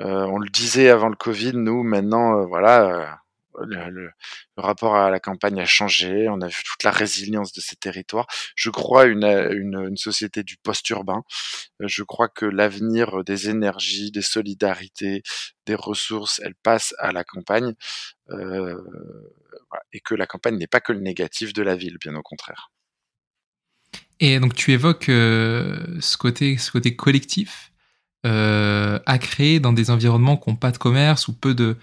Euh, 0.00 0.24
on 0.26 0.38
le 0.38 0.48
disait 0.50 0.88
avant 0.88 1.08
le 1.08 1.16
Covid, 1.16 1.52
nous 1.54 1.82
maintenant, 1.84 2.40
euh, 2.40 2.46
voilà, 2.46 3.18
euh, 3.60 3.90
le, 3.90 4.10
rapport 4.56 4.96
à 4.96 5.10
la 5.10 5.20
campagne 5.20 5.60
a 5.60 5.66
changé. 5.66 6.28
On 6.28 6.40
a 6.40 6.48
vu 6.48 6.62
toute 6.64 6.82
la 6.82 6.90
résilience 6.90 7.52
de 7.52 7.60
ces 7.60 7.76
territoires. 7.76 8.26
Je 8.56 8.70
crois 8.70 9.04
une, 9.06 9.96
société 9.96 10.42
du 10.42 10.56
post-urbain. 10.56 11.22
Je 11.80 12.02
crois 12.02 12.28
que 12.28 12.46
l'avenir 12.46 13.22
des 13.24 13.48
énergies, 13.50 14.10
des 14.10 14.22
solidarités, 14.22 15.22
des 15.66 15.74
ressources, 15.76 16.40
elle 16.44 16.54
passe 16.56 16.94
à 16.98 17.12
la 17.12 17.22
campagne. 17.24 17.74
Et 19.92 20.00
que 20.00 20.14
la 20.14 20.26
campagne 20.26 20.56
n'est 20.56 20.66
pas 20.66 20.80
que 20.80 20.92
le 20.92 21.00
négatif 21.00 21.52
de 21.52 21.62
la 21.62 21.76
ville, 21.76 21.98
bien 21.98 22.14
au 22.14 22.22
contraire. 22.22 22.70
Et 24.20 24.38
donc 24.40 24.54
tu 24.54 24.72
évoques 24.72 25.08
euh, 25.08 26.00
ce, 26.00 26.16
côté, 26.16 26.56
collectif 26.96 27.72
euh, 28.26 28.98
à 29.06 29.18
créer 29.18 29.60
dans 29.60 29.72
des 29.72 29.90
environnements 29.90 30.36
qui 30.36 30.50
n'ont 30.50 30.56
pas 30.56 30.70
de 30.70 30.78
commerce 30.78 31.28
ou 31.28 31.34
peu 31.34 31.54
de, 31.54 31.76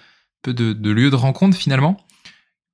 lieux 0.47 1.09
de 1.09 1.15
rencontre 1.15 1.57
finalement. 1.57 1.97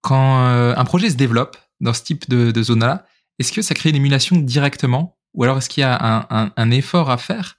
Quand 0.01 0.45
euh, 0.47 0.73
un 0.75 0.85
projet 0.85 1.09
se 1.09 1.15
développe 1.15 1.57
dans 1.79 1.93
ce 1.93 2.03
type 2.03 2.29
de, 2.29 2.63
zone-là, 2.63 3.05
est-ce 3.39 3.51
que 3.51 3.61
ça 3.61 3.75
crée 3.75 3.89
une 3.89 3.95
émulation 3.95 4.37
directement 4.37 5.17
ou 5.33 5.43
alors 5.43 5.57
est-ce 5.57 5.69
qu'il 5.69 5.81
y 5.81 5.83
a 5.83 6.27
un 6.55 6.71
effort 6.71 7.11
à 7.11 7.17
faire 7.17 7.57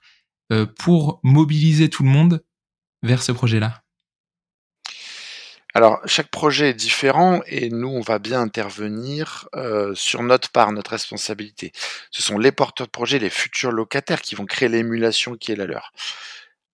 pour 0.79 1.21
mobiliser 1.23 1.89
tout 1.89 2.03
le 2.03 2.09
monde 2.09 2.43
vers 3.03 3.23
ce 3.23 3.31
projet-là? 3.31 3.83
Alors, 5.75 5.99
chaque 6.05 6.29
projet 6.29 6.69
est 6.71 6.73
différent 6.73 7.41
et 7.45 7.69
nous, 7.69 7.89
on 7.89 8.01
va 8.01 8.17
bien 8.17 8.41
intervenir 8.41 9.47
euh, 9.55 9.93
sur 9.93 10.23
notre 10.23 10.49
part, 10.49 10.71
notre 10.71 10.91
responsabilité. 10.91 11.71
Ce 12.09 12.23
sont 12.23 12.39
les 12.39 12.51
porteurs 12.51 12.87
de 12.87 12.91
projet, 12.91 13.19
les 13.19 13.29
futurs 13.29 13.71
locataires 13.71 14.21
qui 14.21 14.33
vont 14.33 14.45
créer 14.45 14.67
l'émulation 14.67 15.35
qui 15.35 15.51
est 15.51 15.55
la 15.55 15.67
leur. 15.67 15.93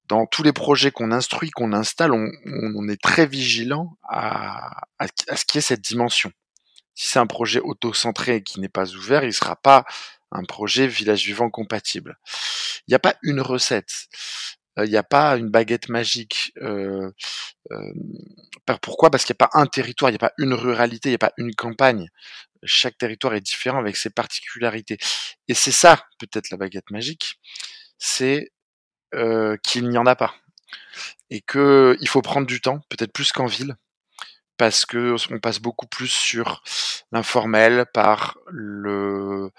Dans 0.08 0.26
tous 0.26 0.44
les 0.44 0.54
projets 0.54 0.92
qu'on 0.92 1.12
instruit, 1.12 1.50
qu'on 1.50 1.74
installe, 1.74 2.14
on, 2.14 2.88
est 2.88 3.02
très 3.02 3.26
vigilant 3.26 3.98
à, 4.08 4.84
à, 5.00 5.08
ce 5.08 5.46
qu'il 5.46 5.58
y 5.58 5.60
ait 5.60 5.62
cette 5.62 5.82
dimension. 5.82 6.32
Si 6.94 7.10
c'est 7.10 7.20
un 7.20 7.28
projet 7.28 7.60
auto-centré 7.60 8.44
qui 8.44 8.62
n'est 8.62 8.70
pas 8.70 8.94
ouvert, 8.94 9.24
il 9.24 9.28
ne 9.28 9.32
sera 9.32 9.58
pas 9.58 9.84
un 10.32 10.44
projet 10.44 10.88
village 10.88 11.26
vivant 11.26 11.50
compatible. 11.50 12.18
Il 12.88 12.92
n'y 12.92 12.96
a 12.96 13.00
pas 13.00 13.16
une 13.24 13.42
recette. 13.42 14.08
Il 14.78 14.90
n'y 14.90 14.98
a 14.98 15.04
pas 15.04 15.38
une 15.38 15.50
baguette 15.50 15.90
magique. 15.90 16.54
pourquoi? 18.82 19.10
Parce 19.10 19.26
qu'il 19.26 19.34
n'y 19.34 19.44
a 19.44 19.48
pas 19.48 19.60
un 19.60 19.66
territoire, 19.68 20.10
il 20.10 20.14
n'y 20.14 20.18
a 20.18 20.20
pas 20.20 20.34
une 20.38 20.54
ruralité, 20.54 21.10
il 21.10 21.12
n'y 21.12 21.16
a 21.16 21.20
pas 21.20 21.34
une 21.38 21.56
campagne. 21.56 22.10
Chaque 22.64 22.98
territoire 22.98 23.34
est 23.36 23.42
différent 23.42 23.80
avec 23.80 23.96
ses 23.96 24.10
particularités. 24.10 24.98
Et 25.48 25.54
c'est 25.54 25.72
ça, 25.72 26.04
peut-être 26.20 26.50
la 26.50 26.58
baguette 26.58 26.92
magique, 26.92 27.40
c'est 27.98 28.52
qu'il 29.64 29.90
n'y 29.90 29.98
en 29.98 30.06
a 30.06 30.16
pas. 30.16 30.36
Et 31.30 31.42
qu'il 31.42 32.08
faut 32.08 32.22
prendre 32.22 32.48
du 32.48 32.62
temps, 32.62 32.82
peut-être 32.90 33.14
plus 33.14 33.32
qu'en 33.32 33.46
ville, 33.46 33.76
parce 34.58 34.86
que 34.86 35.16
on 35.32 35.40
passe 35.40 35.60
beaucoup 35.60 35.88
plus 35.88 36.08
sur 36.08 36.64
l'informel, 37.12 37.86
par 37.94 38.38
le, 38.48 39.52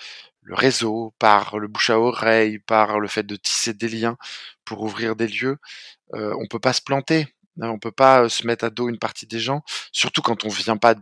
le 0.47 0.55
réseau, 0.55 1.15
par 1.19 1.59
le 1.59 1.69
bouche 1.69 1.91
à 1.91 1.99
oreille, 1.99 2.61
par 2.61 3.01
le 3.01 3.09
fait 3.09 3.25
de 3.25 3.37
tisser 3.37 3.75
des 3.75 3.89
liens 3.89 4.17
pour 4.65 4.83
ouvrir 4.83 5.17
des 5.17 5.27
lieux. 5.27 5.59
Euh, 6.15 6.35
on 6.41 6.47
peut 6.47 6.61
pas 6.61 6.73
se 6.73 6.83
planter, 6.83 7.35
hein, 7.61 7.69
on 7.71 7.79
peut 7.81 7.93
pas 7.93 8.23
euh, 8.23 8.29
se 8.29 8.47
mettre 8.47 8.65
à 8.65 8.71
dos 8.71 8.89
une 8.89 8.99
partie 8.99 9.27
des 9.27 9.41
gens, 9.41 9.63
surtout 9.93 10.23
quand 10.23 10.45
on 10.45 10.49
vient 10.49 10.77
pas 10.77 10.95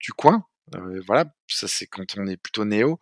du 0.00 0.12
coin. 0.12 0.44
Euh, 0.74 1.02
voilà, 1.06 1.26
ça 1.48 1.68
c'est 1.68 1.86
quand 1.86 2.04
on 2.18 2.26
est 2.26 2.36
plutôt 2.36 2.64
néo, 2.64 2.98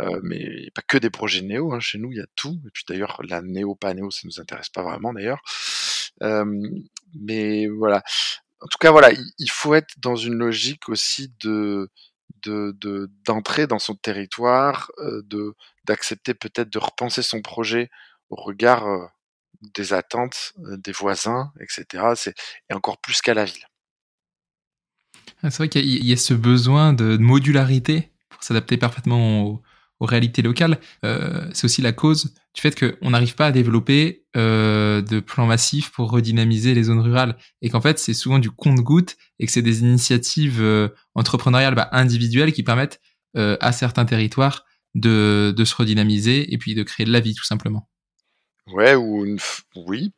euh, 0.00 0.20
mais 0.22 0.66
a 0.68 0.70
pas 0.74 0.82
que 0.82 0.98
des 0.98 1.10
projets 1.10 1.42
néo. 1.42 1.72
Hein, 1.72 1.80
chez 1.80 1.98
nous, 1.98 2.10
il 2.12 2.18
y 2.18 2.20
a 2.20 2.26
tout. 2.36 2.60
Et 2.66 2.70
puis 2.72 2.84
d'ailleurs, 2.88 3.20
la 3.28 3.42
néo 3.42 3.74
pas 3.74 3.94
néo, 3.94 4.10
ça 4.10 4.22
nous 4.24 4.40
intéresse 4.40 4.68
pas 4.70 4.82
vraiment 4.82 5.12
d'ailleurs. 5.12 5.40
Euh, 6.22 6.44
mais 7.14 7.66
voilà. 7.68 8.02
En 8.60 8.66
tout 8.66 8.78
cas, 8.80 8.90
voilà, 8.90 9.10
il 9.38 9.50
faut 9.50 9.74
être 9.74 9.94
dans 9.98 10.16
une 10.16 10.34
logique 10.34 10.88
aussi 10.88 11.32
de 11.40 11.90
de 12.44 13.10
d'entrer 13.24 13.66
dans 13.66 13.78
son 13.78 13.94
territoire, 13.94 14.90
euh, 14.98 15.22
de 15.26 15.54
d'accepter 15.84 16.34
peut-être 16.34 16.70
de 16.70 16.78
repenser 16.78 17.22
son 17.22 17.42
projet 17.42 17.90
au 18.30 18.36
regard 18.36 18.86
euh, 18.86 19.06
des 19.74 19.92
attentes 19.92 20.52
euh, 20.64 20.76
des 20.76 20.92
voisins, 20.92 21.52
etc. 21.60 22.12
C'est 22.16 22.34
et 22.70 22.74
encore 22.74 23.00
plus 23.00 23.20
qu'à 23.20 23.34
la 23.34 23.44
ville. 23.44 23.66
Ah, 25.42 25.50
c'est 25.50 25.58
vrai 25.58 25.68
qu'il 25.68 26.04
y, 26.04 26.12
a 26.12 26.16
ce 26.16 26.34
besoin 26.34 26.92
de 26.92 27.16
modularité 27.16 28.10
pour 28.28 28.42
s'adapter 28.42 28.76
parfaitement 28.76 29.42
au, 29.42 29.62
aux 30.00 30.06
réalités 30.06 30.42
locales, 30.42 30.78
euh, 31.04 31.48
c'est 31.52 31.64
aussi 31.64 31.82
la 31.82 31.92
cause 31.92 32.34
du 32.54 32.60
fait 32.60 32.78
qu'on 32.78 33.10
n'arrive 33.10 33.34
pas 33.34 33.46
à 33.46 33.52
développer 33.52 34.24
euh, 34.36 35.02
de 35.02 35.20
plans 35.20 35.46
massifs 35.46 35.90
pour 35.90 36.10
redynamiser 36.10 36.74
les 36.74 36.84
zones 36.84 37.00
rurales 37.00 37.36
et 37.62 37.70
qu'en 37.70 37.80
fait 37.80 37.98
c'est 37.98 38.14
souvent 38.14 38.38
du 38.38 38.50
compte-goutte 38.50 39.16
et 39.38 39.46
que 39.46 39.52
c'est 39.52 39.62
des 39.62 39.80
initiatives 39.80 40.60
euh, 40.60 40.88
entrepreneuriales 41.14 41.74
bah, 41.74 41.88
individuelles 41.92 42.52
qui 42.52 42.62
permettent 42.62 43.00
à 43.34 43.70
certains 43.70 44.04
territoires 44.04 44.64
de, 44.96 45.54
de 45.56 45.64
se 45.64 45.76
redynamiser 45.76 46.52
et 46.52 46.58
puis 46.58 46.74
de 46.74 46.82
créer 46.82 47.06
de 47.06 47.12
la 47.12 47.20
vie 47.20 47.34
tout 47.34 47.44
simplement. 47.44 47.88
Ouais, 48.66 48.96
ou 48.96 49.36
oui. 49.76 50.12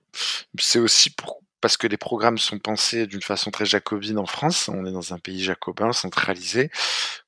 C'est 0.58 0.78
aussi 0.78 1.10
pour 1.10 1.39
parce 1.60 1.76
que 1.76 1.86
les 1.86 1.96
programmes 1.96 2.38
sont 2.38 2.58
pensés 2.58 3.06
d'une 3.06 3.22
façon 3.22 3.50
très 3.50 3.66
jacobine 3.66 4.18
en 4.18 4.26
France. 4.26 4.68
On 4.68 4.86
est 4.86 4.92
dans 4.92 5.12
un 5.12 5.18
pays 5.18 5.42
jacobin, 5.42 5.92
centralisé, 5.92 6.70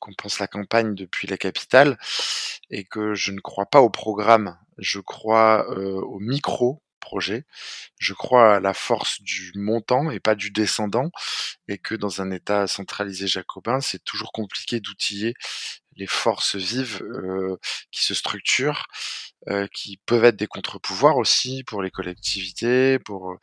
qu'on 0.00 0.14
pense 0.14 0.38
la 0.38 0.46
campagne 0.46 0.94
depuis 0.94 1.28
la 1.28 1.36
capitale, 1.36 1.98
et 2.70 2.84
que 2.84 3.14
je 3.14 3.32
ne 3.32 3.40
crois 3.40 3.66
pas 3.66 3.80
au 3.80 3.90
programme, 3.90 4.58
je 4.78 5.00
crois 5.00 5.66
euh, 5.70 6.00
au 6.00 6.18
micro 6.18 6.82
projet. 7.00 7.44
Je 7.98 8.14
crois 8.14 8.56
à 8.56 8.60
la 8.60 8.72
force 8.74 9.20
du 9.20 9.52
montant 9.56 10.10
et 10.10 10.20
pas 10.20 10.34
du 10.34 10.50
descendant, 10.50 11.10
et 11.68 11.76
que 11.78 11.94
dans 11.94 12.22
un 12.22 12.30
État 12.30 12.66
centralisé 12.66 13.26
jacobin, 13.26 13.80
c'est 13.80 14.02
toujours 14.04 14.32
compliqué 14.32 14.80
d'outiller 14.80 15.34
les 15.96 16.06
forces 16.06 16.56
vives 16.56 17.02
euh, 17.02 17.58
qui 17.90 18.04
se 18.04 18.14
structurent, 18.14 18.86
euh, 19.48 19.66
qui 19.74 19.98
peuvent 20.06 20.24
être 20.24 20.36
des 20.36 20.46
contre-pouvoirs 20.46 21.18
aussi 21.18 21.64
pour 21.64 21.82
les 21.82 21.90
collectivités, 21.90 22.98
pour 23.00 23.36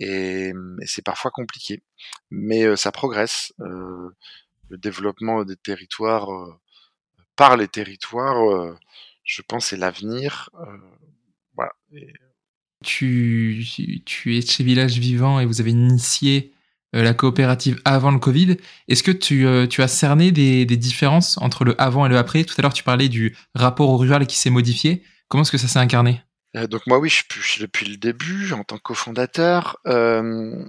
et, 0.00 0.52
mmh, 0.52 0.78
et 0.82 0.86
c'est 0.86 1.02
parfois 1.02 1.30
compliqué. 1.30 1.82
Mais 2.30 2.76
ça 2.76 2.92
progresse. 2.92 3.52
le 3.58 4.78
développement 4.78 5.44
des 5.44 5.56
territoires 5.56 6.28
par 7.36 7.56
les 7.56 7.68
territoires, 7.68 8.76
je 9.24 9.42
pense, 9.42 9.66
c'est 9.66 9.76
l'avenir. 9.76 10.50
Tu, 12.84 13.64
es 14.26 14.40
chez 14.42 14.64
Village 14.64 14.98
Vivant 14.98 15.40
et 15.40 15.46
vous 15.46 15.60
avez 15.60 15.70
initié 15.70 16.52
la 16.92 17.14
coopérative 17.14 17.80
avant 17.84 18.10
le 18.10 18.18
Covid. 18.18 18.56
Est-ce 18.88 19.02
que 19.02 19.10
tu, 19.10 19.46
as 19.46 19.88
cerné 19.88 20.30
des, 20.30 20.64
des, 20.66 20.76
différences 20.76 21.38
entre 21.38 21.64
le 21.64 21.80
avant 21.80 22.06
et 22.06 22.08
le 22.08 22.18
après? 22.18 22.44
Tout 22.44 22.54
à 22.58 22.62
l'heure, 22.62 22.72
tu 22.72 22.84
parlais 22.84 23.08
du 23.08 23.36
rapport 23.54 23.88
au 23.88 23.96
rural 23.96 24.26
qui 24.26 24.36
s'est 24.36 24.50
modifié. 24.50 25.02
Comment 25.28 25.42
est-ce 25.42 25.52
que 25.52 25.58
ça 25.58 25.68
s'est 25.68 25.78
incarné? 25.78 26.20
Donc 26.64 26.86
moi 26.86 26.98
oui, 26.98 27.10
je 27.10 27.40
suis 27.42 27.60
depuis 27.60 27.86
le 27.86 27.98
début 27.98 28.52
en 28.52 28.64
tant 28.64 28.78
que 28.78 28.82
cofondateur. 28.82 29.78
Euh, 29.86 30.64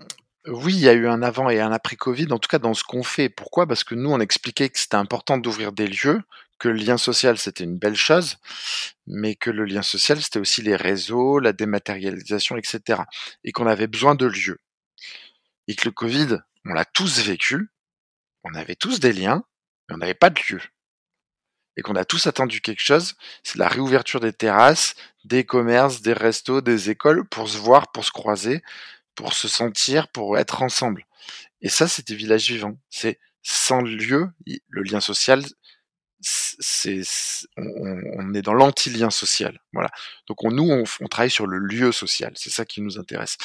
oui, 0.46 0.74
il 0.74 0.80
y 0.80 0.90
a 0.90 0.94
eu 0.94 1.08
un 1.08 1.22
avant 1.22 1.50
et 1.50 1.60
un 1.62 1.72
après 1.72 1.96
Covid, 1.96 2.28
en 2.32 2.40
tout 2.40 2.50
cas 2.50 2.60
dans 2.60 2.74
ce 2.74 2.84
qu'on 2.84 3.04
fait. 3.04 3.30
Pourquoi? 3.30 3.68
Parce 3.68 3.84
que 3.84 3.96
nous, 3.96 4.12
on 4.12 4.20
expliquait 4.20 4.70
que 4.70 4.80
c'était 4.80 4.96
important 4.96 5.38
d'ouvrir 5.38 5.72
des 5.72 5.88
lieux, 5.88 6.22
que 6.60 6.68
le 6.70 6.76
lien 6.76 6.98
social, 6.98 7.38
c'était 7.38 7.64
une 7.64 7.78
belle 7.78 7.96
chose, 7.96 8.38
mais 9.06 9.36
que 9.36 9.50
le 9.50 9.66
lien 9.66 9.82
social, 9.82 10.22
c'était 10.22 10.40
aussi 10.40 10.62
les 10.62 10.76
réseaux, 10.76 11.40
la 11.40 11.54
dématérialisation, 11.54 12.58
etc. 12.58 13.02
Et 13.44 13.52
qu'on 13.52 13.68
avait 13.68 13.88
besoin 13.88 14.16
de 14.16 14.26
lieux. 14.26 14.60
Et 15.68 15.76
que 15.76 15.86
le 15.86 15.92
Covid, 15.92 16.38
on 16.66 16.74
l'a 16.74 16.86
tous 16.86 17.22
vécu, 17.22 17.70
on 18.44 18.54
avait 18.56 18.76
tous 18.76 19.00
des 19.00 19.14
liens, 19.14 19.44
mais 19.88 19.96
on 19.96 19.98
n'avait 20.00 20.14
pas 20.14 20.30
de 20.30 20.40
lieux 20.50 20.62
et 21.78 21.82
qu'on 21.82 21.96
a 21.96 22.04
tous 22.04 22.28
attendu 22.28 22.60
quelque 22.60 22.82
chose, 22.82 23.16
c'est 23.44 23.58
la 23.58 23.68
réouverture 23.68 24.20
des 24.20 24.34
terrasses, 24.34 24.96
des 25.24 25.46
commerces, 25.46 26.02
des 26.02 26.14
restos, 26.14 26.62
des 26.62 26.90
écoles 26.90 27.26
pour 27.30 27.48
se 27.48 27.58
voir, 27.58 27.92
pour 27.92 28.04
se 28.04 28.12
croiser, 28.12 28.62
pour 29.16 29.34
se 29.34 29.48
sentir, 29.48 30.08
pour 30.10 30.38
être 30.38 30.64
ensemble. 30.64 31.06
Et 31.62 31.70
ça, 31.70 31.88
c'était 31.88 32.16
village 32.16 32.50
vivant. 32.50 32.78
C'est 32.90 33.20
sans 33.44 33.82
lieu, 33.82 34.30
le 34.70 34.82
lien 34.82 35.00
social, 35.00 35.44
c'est 36.20 37.02
on, 37.58 38.34
est 38.34 38.42
dans 38.42 38.54
l'anti-lien 38.54 39.12
social. 39.12 39.60
Voilà. 39.72 39.90
Donc 40.28 40.44
on, 40.44 40.52
nous, 40.52 40.70
on, 40.70 40.84
on, 41.00 41.08
travaille 41.08 41.30
sur 41.30 41.46
le 41.46 41.60
lieu 41.60 41.92
social. 41.92 42.34
C'est 42.36 42.50
ça 42.50 42.66
qui 42.66 42.82
nous 42.82 42.98
intéresse. 42.98 43.38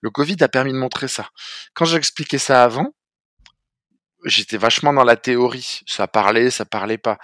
Le 0.00 0.10
Covid 0.10 0.36
a 0.40 0.48
permis 0.48 0.72
de 0.72 0.78
montrer 0.78 1.08
ça. 1.08 1.28
Quand 1.74 1.84
j'expliquais 1.84 2.38
ça 2.38 2.62
avant, 2.62 2.94
j'étais 4.24 4.56
vachement 4.56 4.92
dans 4.92 5.04
la 5.04 5.16
théorie. 5.16 5.80
Ça 5.86 6.06
parlait, 6.06 6.50
ça 6.50 6.64
parlait 6.64 6.98
pas. 6.98 7.18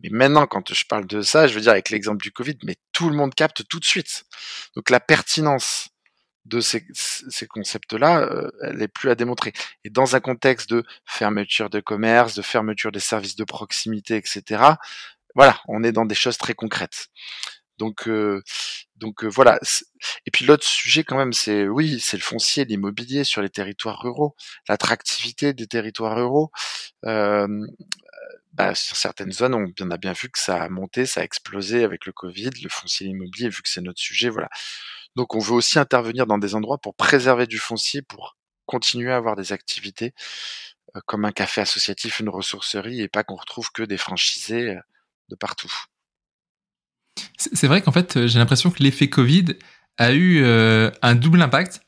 Mais 0.00 0.10
maintenant, 0.10 0.46
quand 0.46 0.72
je 0.72 0.84
parle 0.86 1.06
de 1.06 1.22
ça, 1.22 1.46
je 1.46 1.54
veux 1.54 1.60
dire 1.60 1.72
avec 1.72 1.90
l'exemple 1.90 2.22
du 2.22 2.32
Covid, 2.32 2.56
mais 2.64 2.76
tout 2.92 3.08
le 3.10 3.16
monde 3.16 3.34
capte 3.34 3.66
tout 3.68 3.80
de 3.80 3.84
suite. 3.84 4.24
Donc 4.76 4.90
la 4.90 5.00
pertinence 5.00 5.88
de 6.44 6.60
ces, 6.60 6.86
ces 6.94 7.46
concepts-là, 7.46 8.20
euh, 8.22 8.50
elle 8.62 8.78
n'est 8.78 8.88
plus 8.88 9.10
à 9.10 9.14
démontrer. 9.14 9.52
Et 9.84 9.90
dans 9.90 10.16
un 10.16 10.20
contexte 10.20 10.70
de 10.70 10.84
fermeture 11.04 11.68
de 11.68 11.80
commerce, 11.80 12.34
de 12.34 12.42
fermeture 12.42 12.92
des 12.92 13.00
services 13.00 13.36
de 13.36 13.44
proximité, 13.44 14.16
etc., 14.16 14.62
voilà, 15.34 15.60
on 15.68 15.84
est 15.84 15.92
dans 15.92 16.06
des 16.06 16.14
choses 16.14 16.38
très 16.38 16.54
concrètes. 16.54 17.08
Donc, 17.78 18.08
euh, 18.08 18.42
donc 18.96 19.24
euh, 19.24 19.28
voilà. 19.28 19.60
Et 20.26 20.30
puis 20.32 20.44
l'autre 20.44 20.64
sujet 20.64 21.04
quand 21.04 21.16
même, 21.16 21.32
c'est 21.32 21.68
oui, 21.68 22.00
c'est 22.00 22.16
le 22.16 22.22
foncier, 22.22 22.64
l'immobilier 22.64 23.24
sur 23.24 23.40
les 23.40 23.50
territoires 23.50 24.00
ruraux, 24.02 24.34
l'attractivité 24.68 25.52
des 25.52 25.66
territoires 25.66 26.16
ruraux. 26.16 26.50
Euh, 27.04 27.66
bah, 28.52 28.74
sur 28.74 28.96
certaines 28.96 29.32
zones, 29.32 29.54
on, 29.54 29.90
a 29.90 29.96
bien 29.96 30.12
vu 30.12 30.28
que 30.28 30.38
ça 30.38 30.62
a 30.62 30.68
monté, 30.68 31.06
ça 31.06 31.20
a 31.20 31.24
explosé 31.24 31.84
avec 31.84 32.06
le 32.06 32.12
Covid, 32.12 32.50
le 32.62 32.68
foncier 32.68 33.06
immobilier, 33.06 33.48
vu 33.48 33.62
que 33.62 33.68
c'est 33.68 33.80
notre 33.80 34.00
sujet, 34.00 34.28
voilà. 34.28 34.48
Donc 35.16 35.34
on 35.34 35.38
veut 35.38 35.54
aussi 35.54 35.78
intervenir 35.78 36.26
dans 36.26 36.38
des 36.38 36.54
endroits 36.54 36.78
pour 36.78 36.94
préserver 36.94 37.46
du 37.46 37.58
foncier, 37.58 38.02
pour 38.02 38.36
continuer 38.66 39.12
à 39.12 39.16
avoir 39.16 39.36
des 39.36 39.52
activités 39.52 40.14
euh, 40.96 41.00
comme 41.06 41.24
un 41.24 41.32
café 41.32 41.60
associatif, 41.60 42.20
une 42.20 42.28
ressourcerie, 42.28 43.00
et 43.00 43.08
pas 43.08 43.24
qu'on 43.24 43.36
retrouve 43.36 43.70
que 43.72 43.82
des 43.82 43.96
franchisés 43.96 44.70
euh, 44.70 44.80
de 45.28 45.36
partout. 45.36 45.72
C'est 47.36 47.66
vrai 47.66 47.82
qu'en 47.82 47.92
fait, 47.92 48.16
euh, 48.16 48.26
j'ai 48.28 48.38
l'impression 48.38 48.70
que 48.70 48.82
l'effet 48.82 49.08
Covid 49.08 49.56
a 49.96 50.12
eu 50.12 50.44
un 50.44 51.14
double 51.16 51.42
impact, 51.42 51.80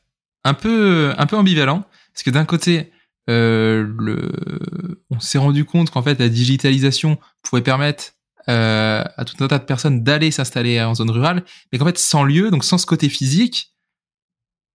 un 0.43 0.53
peu, 0.53 1.13
un 1.17 1.25
peu 1.27 1.37
ambivalent, 1.37 1.87
parce 2.13 2.23
que 2.23 2.29
d'un 2.29 2.43
côté, 2.43 2.91
le... 3.27 4.31
on 5.09 5.19
s'est 5.19 5.37
rendu 5.37 5.65
compte 5.65 5.89
qu'en 5.89 6.01
fait 6.01 6.19
la 6.19 6.29
digitalisation 6.29 7.17
pouvait 7.43 7.61
permettre 7.61 8.13
euh, 8.49 9.03
à 9.17 9.25
tout 9.25 9.41
un 9.43 9.47
tas 9.47 9.59
de 9.59 9.65
personnes 9.65 10.03
d'aller 10.03 10.31
s'installer 10.31 10.81
en 10.81 10.95
zone 10.95 11.11
rurale, 11.11 11.43
mais 11.71 11.77
qu'en 11.77 11.85
fait 11.85 11.97
sans 11.97 12.23
lieu, 12.23 12.49
donc 12.49 12.63
sans 12.63 12.77
ce 12.77 12.85
côté 12.85 13.07
physique, 13.07 13.73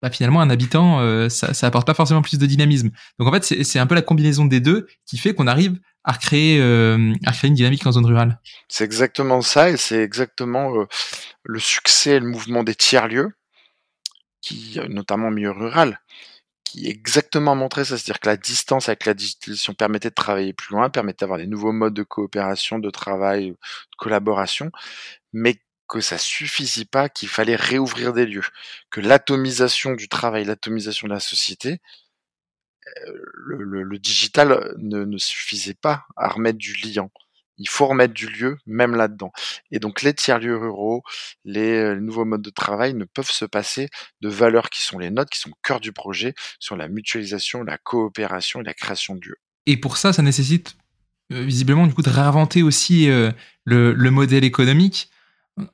bah, 0.03 0.11
finalement 0.11 0.41
un 0.41 0.51
habitant, 0.51 1.01
euh, 1.01 1.29
ça, 1.29 1.53
ça 1.55 1.67
apporte 1.67 1.87
pas 1.87 1.95
forcément 1.95 2.23
plus 2.23 2.39
de 2.39 2.47
dynamisme. 2.47 2.91
Donc 3.19 3.29
en 3.29 3.33
fait 3.33 3.65
c'est 3.65 3.79
un 3.79 3.87
peu 3.87 3.95
la 3.95 4.03
combinaison 4.03 4.45
des 4.45 4.61
deux 4.61 4.87
qui 5.05 5.19
fait 5.19 5.35
qu'on 5.35 5.47
arrive 5.47 5.79
à 6.05 6.17
euh, 6.33 7.15
à 7.25 7.33
créer 7.33 7.49
une 7.49 7.55
dynamique 7.55 7.85
en 7.87 7.93
zone 7.93 8.07
rurale. 8.07 8.39
C'est 8.69 8.85
exactement 8.85 9.43
ça 9.43 9.71
et 9.71 9.77
c'est 9.77 10.03
exactement 10.03 10.73
euh, 10.77 10.87
le 11.43 11.59
succès 11.59 12.13
et 12.13 12.21
le 12.21 12.29
mouvement 12.29 12.63
des 12.63 12.77
tiers-lieux, 12.77 13.33
qui 14.41 14.79
notamment 14.89 15.33
milieu 15.33 15.51
rural, 15.51 16.01
exactement 16.85 17.55
montré 17.55 17.85
ça, 17.85 17.97
c'est-à-dire 17.97 18.21
que 18.21 18.29
la 18.29 18.37
distance 18.37 18.89
avec 18.89 19.07
la 19.07 19.15
digitalisation 19.15 19.75
permettait 19.75 20.11
de 20.11 20.15
travailler 20.15 20.53
plus 20.53 20.75
loin, 20.75 20.91
permettait 20.91 21.21
d'avoir 21.21 21.39
des 21.39 21.47
nouveaux 21.47 21.73
modes 21.73 21.95
de 21.95 22.03
coopération, 22.03 22.79
de 22.79 22.91
travail, 22.91 23.51
de 23.51 23.57
collaboration, 23.99 24.71
mais 25.33 25.57
que 25.89 26.01
ça 26.01 26.19
suffisait 26.19 26.85
pas, 26.85 27.09
qu'il 27.09 27.29
fallait 27.29 27.57
réouvrir 27.57 28.13
des 28.13 28.27
lieux, 28.27 28.45
que 28.91 29.01
l'atomisation 29.01 29.93
du 29.95 30.09
travail, 30.09 30.45
l'atomisation 30.45 31.09
de 31.09 31.13
la 31.15 31.21
société, 31.21 31.81
euh, 33.07 33.13
le, 33.35 33.83
le, 33.83 33.99
digital 33.99 34.75
ne, 34.79 35.05
ne, 35.05 35.19
suffisait 35.19 35.75
pas 35.75 36.07
à 36.17 36.29
remettre 36.29 36.59
du 36.59 36.75
liant. 36.75 37.11
Il 37.59 37.69
faut 37.69 37.87
remettre 37.87 38.15
du 38.15 38.29
lieu 38.29 38.59
même 38.67 38.95
là-dedans. 38.95 39.33
Et 39.71 39.79
donc 39.79 40.03
les 40.03 40.15
tiers-lieux 40.15 40.57
ruraux, 40.57 41.03
les, 41.45 41.73
euh, 41.73 42.01
nouveaux 42.01 42.25
modes 42.25 42.43
de 42.43 42.51
travail 42.51 42.95
ne 42.95 43.05
peuvent 43.05 43.31
se 43.31 43.45
passer 43.45 43.89
de 44.21 44.29
valeurs 44.29 44.71
qui 44.71 44.83
sont 44.83 44.99
les 44.99 45.11
notes, 45.11 45.31
qui 45.31 45.39
sont 45.39 45.51
au 45.51 45.59
cœur 45.63 45.81
du 45.81 45.93
projet, 45.93 46.35
sur 46.59 46.77
la 46.77 46.89
mutualisation, 46.89 47.63
la 47.63 47.79
coopération 47.79 48.61
et 48.61 48.65
la 48.65 48.75
création 48.75 49.15
de 49.15 49.27
lieux. 49.27 49.39
Et 49.67 49.77
pour 49.77 49.97
ça, 49.97 50.13
ça 50.13 50.23
nécessite 50.23 50.77
euh, 51.33 51.43
visiblement 51.43 51.87
du 51.87 51.95
coup 51.95 52.03
de 52.03 52.11
réinventer 52.11 52.63
aussi 52.63 53.07
le, 53.07 53.33
le, 53.65 54.11
modèle 54.11 54.45
économique 54.45 55.11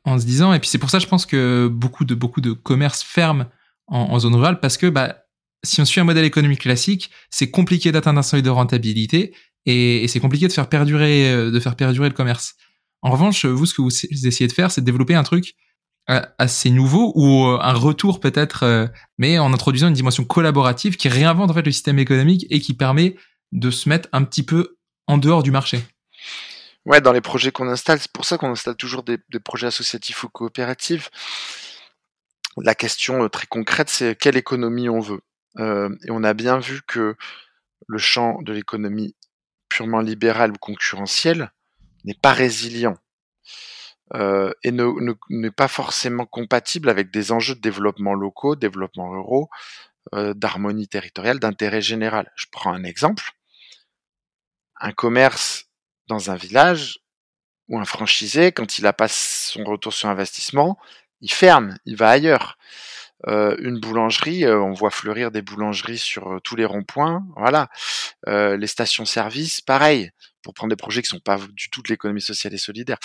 en 0.04 0.18
se 0.18 0.24
disant, 0.24 0.52
et 0.54 0.60
puis 0.60 0.68
c'est 0.68 0.78
pour 0.78 0.90
ça 0.90 0.98
je 0.98 1.06
pense 1.06 1.26
que 1.26 1.68
beaucoup 1.68 2.04
de, 2.04 2.14
beaucoup 2.14 2.40
de 2.40 2.52
commerces 2.52 3.02
ferment 3.02 3.46
en, 3.88 3.98
en 3.98 4.18
zone 4.20 4.34
rurale 4.34 4.60
parce 4.60 4.78
que 4.78 4.86
bah, 4.86 5.22
si 5.64 5.80
on 5.80 5.84
suit 5.84 6.00
un 6.00 6.04
modèle 6.04 6.24
économique 6.24 6.60
classique, 6.60 7.10
c'est 7.30 7.50
compliqué 7.50 7.92
d'atteindre 7.92 8.18
un 8.18 8.22
seuil 8.22 8.42
de 8.42 8.50
rentabilité 8.50 9.34
et, 9.66 10.08
c'est 10.08 10.20
compliqué 10.20 10.48
de 10.48 10.52
faire 10.52 10.68
perdurer, 10.68 11.30
euh, 11.32 11.50
de 11.50 11.60
faire 11.60 11.76
perdurer 11.76 12.08
le 12.08 12.14
commerce. 12.14 12.54
En 13.02 13.10
revanche, 13.10 13.44
vous, 13.44 13.66
ce 13.66 13.74
que 13.74 13.82
vous 13.82 14.26
essayez 14.26 14.48
de 14.48 14.52
faire, 14.52 14.70
c'est 14.70 14.80
de 14.80 14.86
développer 14.86 15.14
un 15.14 15.22
truc 15.22 15.54
euh, 16.10 16.20
assez 16.38 16.70
nouveau 16.70 17.12
ou 17.14 17.46
euh, 17.46 17.58
un 17.60 17.72
retour 17.72 18.20
peut-être, 18.20 18.90
mais 19.18 19.38
en 19.38 19.52
introduisant 19.52 19.88
une 19.88 19.94
dimension 19.94 20.24
collaborative 20.24 20.96
qui 20.96 21.08
réinvente 21.08 21.50
en 21.50 21.54
fait 21.54 21.62
le 21.62 21.72
système 21.72 21.98
économique 21.98 22.46
et 22.50 22.60
qui 22.60 22.74
permet 22.74 23.16
de 23.52 23.70
se 23.70 23.88
mettre 23.88 24.08
un 24.12 24.24
petit 24.24 24.42
peu 24.42 24.76
en 25.06 25.18
dehors 25.18 25.42
du 25.42 25.50
marché. 25.50 25.80
Ouais, 26.84 27.00
dans 27.00 27.12
les 27.12 27.20
projets 27.20 27.52
qu'on 27.52 27.68
installe, 27.68 28.00
c'est 28.00 28.10
pour 28.10 28.24
ça 28.24 28.38
qu'on 28.38 28.50
installe 28.50 28.76
toujours 28.76 29.04
des, 29.04 29.18
projets 29.44 29.68
associatifs 29.68 30.24
ou 30.24 30.28
coopératifs. 30.28 31.10
La 32.56 32.74
question 32.74 33.28
très 33.28 33.46
concrète, 33.46 33.88
c'est 33.88 34.18
quelle 34.18 34.36
économie 34.36 34.88
on 34.88 35.00
veut. 35.00 35.20
Et 35.58 36.10
on 36.10 36.24
a 36.24 36.34
bien 36.34 36.58
vu 36.58 36.80
que 36.86 37.14
le 37.86 37.98
champ 37.98 38.40
de 38.42 38.52
l'économie 38.52 39.14
purement 39.72 40.00
libérale 40.00 40.50
ou 40.52 40.58
concurrentielle 40.58 41.50
n'est 42.04 42.20
pas 42.20 42.32
résilient 42.32 42.98
euh, 44.14 44.52
et 44.62 44.70
n'est 44.70 45.50
pas 45.50 45.68
forcément 45.68 46.26
compatible 46.26 46.90
avec 46.90 47.10
des 47.10 47.32
enjeux 47.32 47.54
de 47.54 47.60
développement 47.60 48.12
locaux, 48.12 48.54
développement 48.54 49.08
ruraux, 49.10 49.48
euh, 50.14 50.34
d'harmonie 50.34 50.88
territoriale, 50.88 51.38
d'intérêt 51.38 51.80
général. 51.80 52.30
Je 52.36 52.46
prends 52.52 52.74
un 52.74 52.84
exemple. 52.84 53.32
Un 54.76 54.92
commerce 54.92 55.70
dans 56.06 56.30
un 56.30 56.36
village 56.36 56.98
ou 57.68 57.78
un 57.78 57.86
franchisé, 57.86 58.52
quand 58.52 58.78
il 58.78 58.86
a 58.86 58.92
pas 58.92 59.08
son 59.08 59.64
retour 59.64 59.94
sur 59.94 60.10
investissement, 60.10 60.78
il 61.22 61.32
ferme, 61.32 61.78
il 61.86 61.96
va 61.96 62.10
ailleurs. 62.10 62.58
Euh, 63.28 63.56
une 63.60 63.78
boulangerie, 63.78 64.44
euh, 64.44 64.60
on 64.60 64.72
voit 64.72 64.90
fleurir 64.90 65.30
des 65.30 65.42
boulangeries 65.42 65.98
sur 65.98 66.32
euh, 66.32 66.40
tous 66.40 66.56
les 66.56 66.64
ronds-points, 66.64 67.24
voilà. 67.36 67.68
les 68.26 68.66
stations-service, 68.66 69.60
pareil, 69.60 70.10
pour 70.42 70.54
prendre 70.54 70.70
des 70.70 70.76
projets 70.76 71.02
qui 71.02 71.08
sont 71.08 71.20
pas 71.20 71.38
du 71.52 71.70
tout 71.70 71.82
de 71.82 71.88
l'économie 71.88 72.22
sociale 72.22 72.54
et 72.54 72.58
solidaire. 72.58 72.98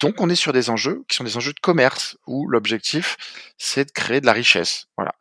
donc 0.00 0.20
on 0.20 0.28
est 0.28 0.34
sur 0.34 0.52
des 0.52 0.70
enjeux 0.70 1.04
qui 1.08 1.16
sont 1.16 1.24
des 1.24 1.36
enjeux 1.36 1.52
de 1.52 1.60
commerce 1.60 2.16
où 2.26 2.48
l'objectif 2.48 3.16
c'est 3.58 3.84
de 3.84 3.92
créer 3.92 4.20
de 4.20 4.26
la 4.26 4.32
richesse, 4.32 4.86
voilà. 4.96 5.14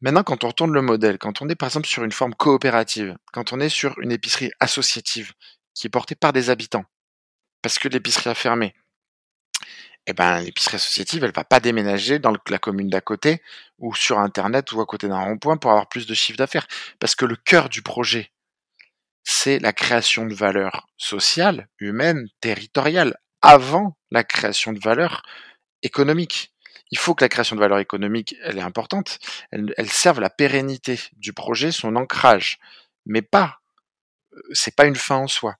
Maintenant, 0.00 0.22
quand 0.22 0.44
on 0.44 0.48
retourne 0.48 0.72
le 0.72 0.82
modèle, 0.82 1.18
quand 1.18 1.40
on 1.40 1.48
est 1.48 1.54
par 1.54 1.68
exemple 1.68 1.86
sur 1.88 2.04
une 2.04 2.12
forme 2.12 2.34
coopérative, 2.34 3.16
quand 3.32 3.52
on 3.52 3.60
est 3.60 3.70
sur 3.70 3.98
une 4.00 4.12
épicerie 4.12 4.50
associative 4.60 5.32
qui 5.74 5.86
est 5.86 5.90
portée 5.90 6.14
par 6.14 6.32
des 6.32 6.50
habitants, 6.50 6.84
parce 7.62 7.78
que 7.78 7.88
l'épicerie 7.88 8.28
a 8.28 8.34
fermé, 8.34 8.74
eh 10.06 10.12
ben, 10.12 10.40
l'épicerie 10.40 10.76
associative, 10.76 11.24
elle 11.24 11.32
va 11.32 11.44
pas 11.44 11.60
déménager 11.60 12.18
dans 12.18 12.32
la 12.50 12.58
commune 12.58 12.88
d'à 12.88 13.00
côté 13.00 13.42
ou 13.78 13.94
sur 13.94 14.18
Internet 14.18 14.72
ou 14.72 14.80
à 14.80 14.86
côté 14.86 15.08
d'un 15.08 15.20
rond-point 15.20 15.56
pour 15.56 15.70
avoir 15.70 15.88
plus 15.88 16.06
de 16.06 16.14
chiffre 16.14 16.38
d'affaires. 16.38 16.66
Parce 16.98 17.14
que 17.14 17.24
le 17.24 17.36
cœur 17.36 17.68
du 17.68 17.82
projet, 17.82 18.30
c'est 19.22 19.58
la 19.58 19.72
création 19.72 20.26
de 20.26 20.34
valeur 20.34 20.86
sociale, 20.98 21.68
humaine, 21.78 22.28
territoriale, 22.40 23.16
avant 23.40 23.96
la 24.10 24.24
création 24.24 24.72
de 24.72 24.80
valeur 24.80 25.22
économique. 25.82 26.52
Il 26.90 26.98
faut 26.98 27.14
que 27.14 27.24
la 27.24 27.28
création 27.30 27.56
de 27.56 27.60
valeur 27.60 27.78
économique, 27.78 28.36
elle 28.42 28.58
est 28.58 28.62
importante, 28.62 29.18
elle, 29.50 29.72
elle 29.78 29.90
serve 29.90 30.20
la 30.20 30.30
pérennité 30.30 31.00
du 31.14 31.32
projet, 31.32 31.72
son 31.72 31.96
ancrage, 31.96 32.58
mais 33.06 33.22
pas, 33.22 33.60
euh, 34.34 34.40
c'est 34.52 34.76
pas 34.76 34.86
une 34.86 34.96
fin 34.96 35.16
en 35.16 35.28
soi. 35.28 35.56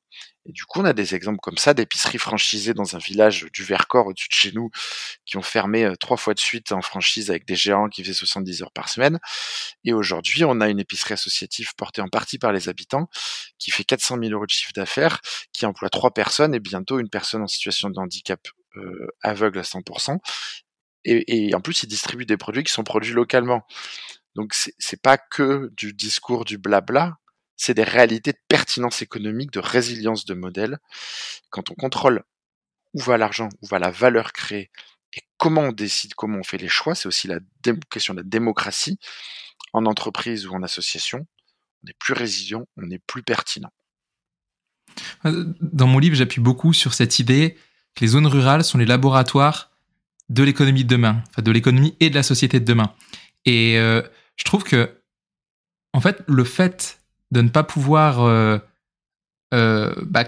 Et 0.46 0.52
du 0.52 0.64
coup, 0.64 0.80
on 0.80 0.84
a 0.84 0.92
des 0.92 1.14
exemples 1.14 1.38
comme 1.40 1.56
ça 1.56 1.72
d'épiceries 1.72 2.18
franchisées 2.18 2.74
dans 2.74 2.96
un 2.96 2.98
village 2.98 3.46
du 3.52 3.64
Vercors 3.64 4.06
au-dessus 4.06 4.28
de 4.28 4.34
chez 4.34 4.52
nous 4.52 4.70
qui 5.24 5.36
ont 5.36 5.42
fermé 5.42 5.84
euh, 5.84 5.96
trois 5.96 6.16
fois 6.16 6.34
de 6.34 6.40
suite 6.40 6.72
en 6.72 6.82
franchise 6.82 7.30
avec 7.30 7.46
des 7.46 7.56
géants 7.56 7.88
qui 7.88 8.02
faisaient 8.02 8.12
70 8.14 8.62
heures 8.62 8.72
par 8.72 8.88
semaine. 8.88 9.18
Et 9.84 9.92
aujourd'hui, 9.92 10.44
on 10.44 10.60
a 10.60 10.68
une 10.68 10.80
épicerie 10.80 11.14
associative 11.14 11.74
portée 11.76 12.02
en 12.02 12.08
partie 12.08 12.38
par 12.38 12.52
les 12.52 12.68
habitants 12.68 13.08
qui 13.58 13.70
fait 13.70 13.84
400 13.84 14.18
000 14.20 14.32
euros 14.32 14.46
de 14.46 14.50
chiffre 14.50 14.72
d'affaires, 14.74 15.20
qui 15.52 15.64
emploie 15.64 15.88
trois 15.88 16.12
personnes 16.12 16.54
et 16.54 16.60
bientôt 16.60 16.98
une 16.98 17.08
personne 17.08 17.42
en 17.42 17.48
situation 17.48 17.88
de 17.88 17.98
handicap 17.98 18.40
euh, 18.76 19.08
aveugle 19.22 19.60
à 19.60 19.62
100%. 19.62 20.18
Et, 21.06 21.48
et 21.48 21.54
en 21.54 21.60
plus, 21.60 21.82
ils 21.82 21.86
distribuent 21.86 22.26
des 22.26 22.36
produits 22.36 22.64
qui 22.64 22.72
sont 22.72 22.84
produits 22.84 23.12
localement. 23.12 23.66
Donc 24.34 24.54
c'est 24.54 25.00
pas 25.00 25.16
que 25.16 25.70
du 25.76 25.92
discours 25.92 26.44
du 26.44 26.58
blabla, 26.58 27.18
c'est 27.56 27.74
des 27.74 27.84
réalités 27.84 28.32
de 28.32 28.38
pertinence 28.48 29.02
économique, 29.02 29.52
de 29.52 29.60
résilience 29.60 30.24
de 30.24 30.34
modèle. 30.34 30.78
Quand 31.50 31.70
on 31.70 31.74
contrôle 31.74 32.24
où 32.94 33.00
va 33.00 33.16
l'argent, 33.16 33.48
où 33.62 33.66
va 33.66 33.78
la 33.78 33.90
valeur 33.90 34.32
créée 34.32 34.70
et 35.16 35.22
comment 35.36 35.62
on 35.62 35.72
décide, 35.72 36.14
comment 36.14 36.38
on 36.38 36.42
fait 36.42 36.58
les 36.58 36.68
choix, 36.68 36.94
c'est 36.94 37.06
aussi 37.06 37.28
la 37.28 37.38
question 37.90 38.14
de 38.14 38.20
la 38.20 38.24
démocratie 38.24 38.98
en 39.72 39.86
entreprise 39.86 40.46
ou 40.46 40.54
en 40.54 40.62
association. 40.62 41.26
On 41.84 41.88
est 41.88 41.98
plus 41.98 42.14
résilient, 42.14 42.66
on 42.76 42.90
est 42.90 42.98
plus 42.98 43.22
pertinent. 43.22 43.70
Dans 45.24 45.86
mon 45.86 45.98
livre, 45.98 46.16
j'appuie 46.16 46.40
beaucoup 46.40 46.72
sur 46.72 46.94
cette 46.94 47.18
idée 47.18 47.56
que 47.94 48.00
les 48.00 48.08
zones 48.08 48.26
rurales 48.26 48.64
sont 48.64 48.78
les 48.78 48.86
laboratoires 48.86 49.70
de 50.28 50.42
l'économie 50.42 50.84
de 50.84 50.88
demain, 50.88 51.22
de 51.36 51.50
l'économie 51.50 51.96
et 52.00 52.10
de 52.10 52.14
la 52.14 52.22
société 52.22 52.58
de 52.58 52.64
demain. 52.64 52.94
Et 53.44 53.78
euh, 53.78 54.02
je 54.36 54.44
trouve 54.44 54.64
que, 54.64 55.00
en 55.92 56.00
fait, 56.00 56.22
le 56.26 56.44
fait 56.44 57.00
de 57.34 57.42
ne 57.42 57.48
pas 57.48 57.64
pouvoir 57.64 58.22
euh, 58.22 58.58
euh, 59.52 59.92
bah, 60.02 60.24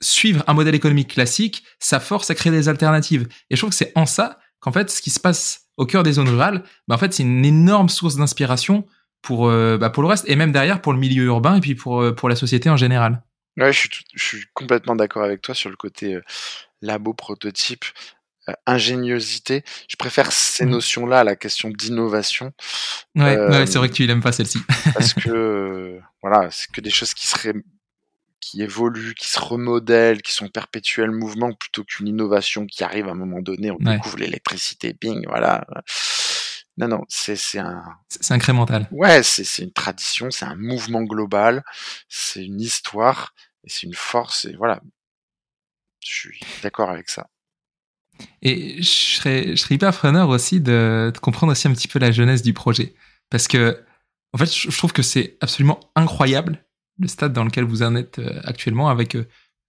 suivre 0.00 0.44
un 0.48 0.54
modèle 0.54 0.74
économique 0.74 1.14
classique, 1.14 1.62
ça 1.78 2.00
force 2.00 2.30
à 2.30 2.34
créer 2.34 2.52
des 2.52 2.68
alternatives. 2.68 3.28
Et 3.48 3.56
je 3.56 3.60
trouve 3.60 3.70
que 3.70 3.76
c'est 3.76 3.92
en 3.94 4.04
ça 4.04 4.40
qu'en 4.60 4.72
fait, 4.72 4.90
ce 4.90 5.00
qui 5.00 5.10
se 5.10 5.20
passe 5.20 5.68
au 5.76 5.86
cœur 5.86 6.02
des 6.02 6.12
zones 6.12 6.28
rurales, 6.28 6.64
bah, 6.88 6.96
en 6.96 6.98
fait, 6.98 7.14
c'est 7.14 7.22
une 7.22 7.44
énorme 7.44 7.88
source 7.88 8.16
d'inspiration 8.16 8.84
pour, 9.22 9.48
euh, 9.48 9.78
bah, 9.78 9.92
le 9.96 10.06
reste, 10.06 10.28
et 10.28 10.34
même 10.34 10.52
derrière 10.52 10.82
pour 10.82 10.92
le 10.92 10.98
milieu 10.98 11.24
urbain 11.24 11.56
et 11.56 11.60
puis 11.60 11.76
pour, 11.76 12.04
pour 12.16 12.28
la 12.28 12.36
société 12.36 12.68
en 12.68 12.76
général. 12.76 13.22
Ouais, 13.56 13.72
je 13.72 13.78
suis, 13.78 13.90
je 14.14 14.24
suis 14.24 14.44
complètement 14.52 14.96
d'accord 14.96 15.22
avec 15.22 15.42
toi 15.42 15.54
sur 15.54 15.70
le 15.70 15.76
côté 15.76 16.18
labo 16.80 17.14
prototype. 17.14 17.84
Euh, 18.48 18.54
ingéniosité. 18.66 19.62
Je 19.86 19.94
préfère 19.94 20.32
ces 20.32 20.66
mmh. 20.66 20.70
notions-là 20.70 21.20
à 21.20 21.24
la 21.24 21.36
question 21.36 21.70
d'innovation. 21.70 22.52
Ouais, 23.14 23.36
ouais 23.36 23.66
c'est 23.66 23.78
vrai 23.78 23.88
que 23.88 23.94
tu 23.94 24.04
n'aimes 24.04 24.22
pas 24.22 24.32
celle-ci. 24.32 24.58
parce 24.94 25.14
que 25.14 26.00
voilà, 26.22 26.50
c'est 26.50 26.68
que 26.72 26.80
des 26.80 26.90
choses 26.90 27.14
qui 27.14 27.28
seraient 27.28 27.54
qui 28.40 28.60
évoluent, 28.60 29.14
qui 29.14 29.28
se 29.28 29.38
remodèlent, 29.38 30.20
qui 30.20 30.32
sont 30.32 30.48
perpétuels 30.48 31.12
mouvement 31.12 31.52
plutôt 31.52 31.84
qu'une 31.84 32.08
innovation 32.08 32.66
qui 32.66 32.82
arrive 32.82 33.06
à 33.06 33.12
un 33.12 33.14
moment 33.14 33.40
donné, 33.40 33.70
on 33.70 33.76
découvre 33.76 34.18
l'électricité, 34.18 34.92
bing, 35.00 35.24
voilà. 35.28 35.64
Non, 36.76 36.88
non, 36.88 37.04
c'est 37.08 37.36
c'est 37.36 37.60
un. 37.60 37.84
C'est 38.08 38.34
incrémental. 38.34 38.88
Ouais, 38.90 39.22
c'est 39.22 39.44
c'est 39.44 39.62
une 39.62 39.72
tradition, 39.72 40.32
c'est 40.32 40.46
un 40.46 40.56
mouvement 40.56 41.02
global, 41.02 41.62
c'est 42.08 42.44
une 42.44 42.60
histoire 42.60 43.34
et 43.62 43.70
c'est 43.70 43.84
une 43.84 43.94
force 43.94 44.46
et 44.46 44.54
voilà. 44.54 44.80
Je 46.00 46.12
suis 46.12 46.40
d'accord 46.64 46.90
avec 46.90 47.08
ça. 47.08 47.28
Et 48.42 48.82
je 48.82 48.88
serais, 48.88 49.48
je 49.50 49.56
serais 49.56 49.76
hyper 49.76 49.92
preneur 49.92 50.28
aussi 50.28 50.60
de, 50.60 51.12
comprendre 51.20 51.52
aussi 51.52 51.68
un 51.68 51.72
petit 51.72 51.88
peu 51.88 51.98
la 51.98 52.10
jeunesse 52.10 52.42
du 52.42 52.52
projet. 52.52 52.94
Parce 53.30 53.48
que, 53.48 53.80
en 54.32 54.38
fait, 54.38 54.52
je 54.54 54.76
trouve 54.76 54.92
que 54.92 55.02
c'est 55.02 55.36
absolument 55.40 55.80
incroyable 55.94 56.64
le 56.98 57.08
stade 57.08 57.32
dans 57.32 57.44
lequel 57.44 57.64
vous 57.64 57.82
en 57.82 57.94
êtes 57.96 58.18
euh, 58.18 58.40
actuellement 58.44 58.88
avec 58.88 59.16
euh, 59.16 59.26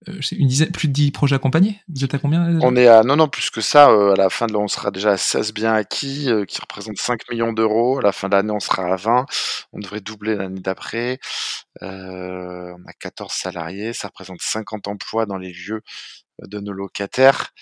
euh, 0.08 0.20
une 0.32 0.48
dizaine, 0.48 0.70
plus 0.70 0.88
de 0.88 0.92
10 0.92 1.10
projets 1.10 1.36
accompagnés. 1.36 1.80
Vous 1.88 2.04
êtes 2.04 2.14
à 2.14 2.18
combien 2.18 2.58
On 2.62 2.76
est 2.76 2.86
à, 2.86 3.02
non, 3.02 3.16
non, 3.16 3.28
plus 3.28 3.50
que 3.50 3.60
ça. 3.60 3.86
à 3.86 4.16
la 4.16 4.30
fin 4.30 4.46
de 4.46 4.52
l'année, 4.52 4.64
on 4.64 4.68
sera 4.68 4.90
déjà 4.90 5.12
à 5.12 5.16
16 5.16 5.52
biens 5.52 5.74
acquis, 5.74 6.28
qui 6.46 6.60
représentent 6.60 6.98
5 6.98 7.22
millions 7.30 7.52
d'euros. 7.52 7.98
À 7.98 8.02
la 8.02 8.12
fin 8.12 8.28
de 8.28 8.34
l'année, 8.34 8.52
on 8.52 8.60
sera 8.60 8.92
à 8.92 8.96
20. 8.96 9.26
On 9.72 9.80
devrait 9.80 10.00
doubler 10.00 10.36
l'année 10.36 10.60
d'après. 10.60 11.18
on 11.80 11.86
a 12.86 12.92
14 13.00 13.32
salariés. 13.32 13.92
Ça 13.92 14.08
représente 14.08 14.42
50 14.42 14.88
emplois 14.88 15.26
dans 15.26 15.38
les 15.38 15.52
lieux 15.52 15.80
de 16.42 16.60
nos 16.60 16.72
locataires. 16.72 17.52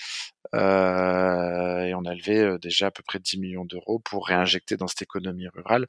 Euh, 0.55 1.85
et 1.85 1.95
on 1.95 2.05
a 2.05 2.15
levé 2.15 2.39
euh, 2.39 2.59
déjà 2.59 2.89
à 2.89 2.91
peu 2.91 3.03
près 3.03 3.19
10 3.19 3.39
millions 3.39 3.65
d'euros 3.65 4.01
pour 4.01 4.27
réinjecter 4.27 4.77
dans 4.77 4.87
cette 4.87 5.03
économie 5.03 5.49
rurale. 5.49 5.87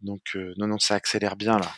Donc 0.00 0.22
euh, 0.34 0.54
non, 0.56 0.66
non, 0.66 0.78
ça 0.78 0.94
accélère 0.94 1.36
bien 1.36 1.58
là. 1.58 1.70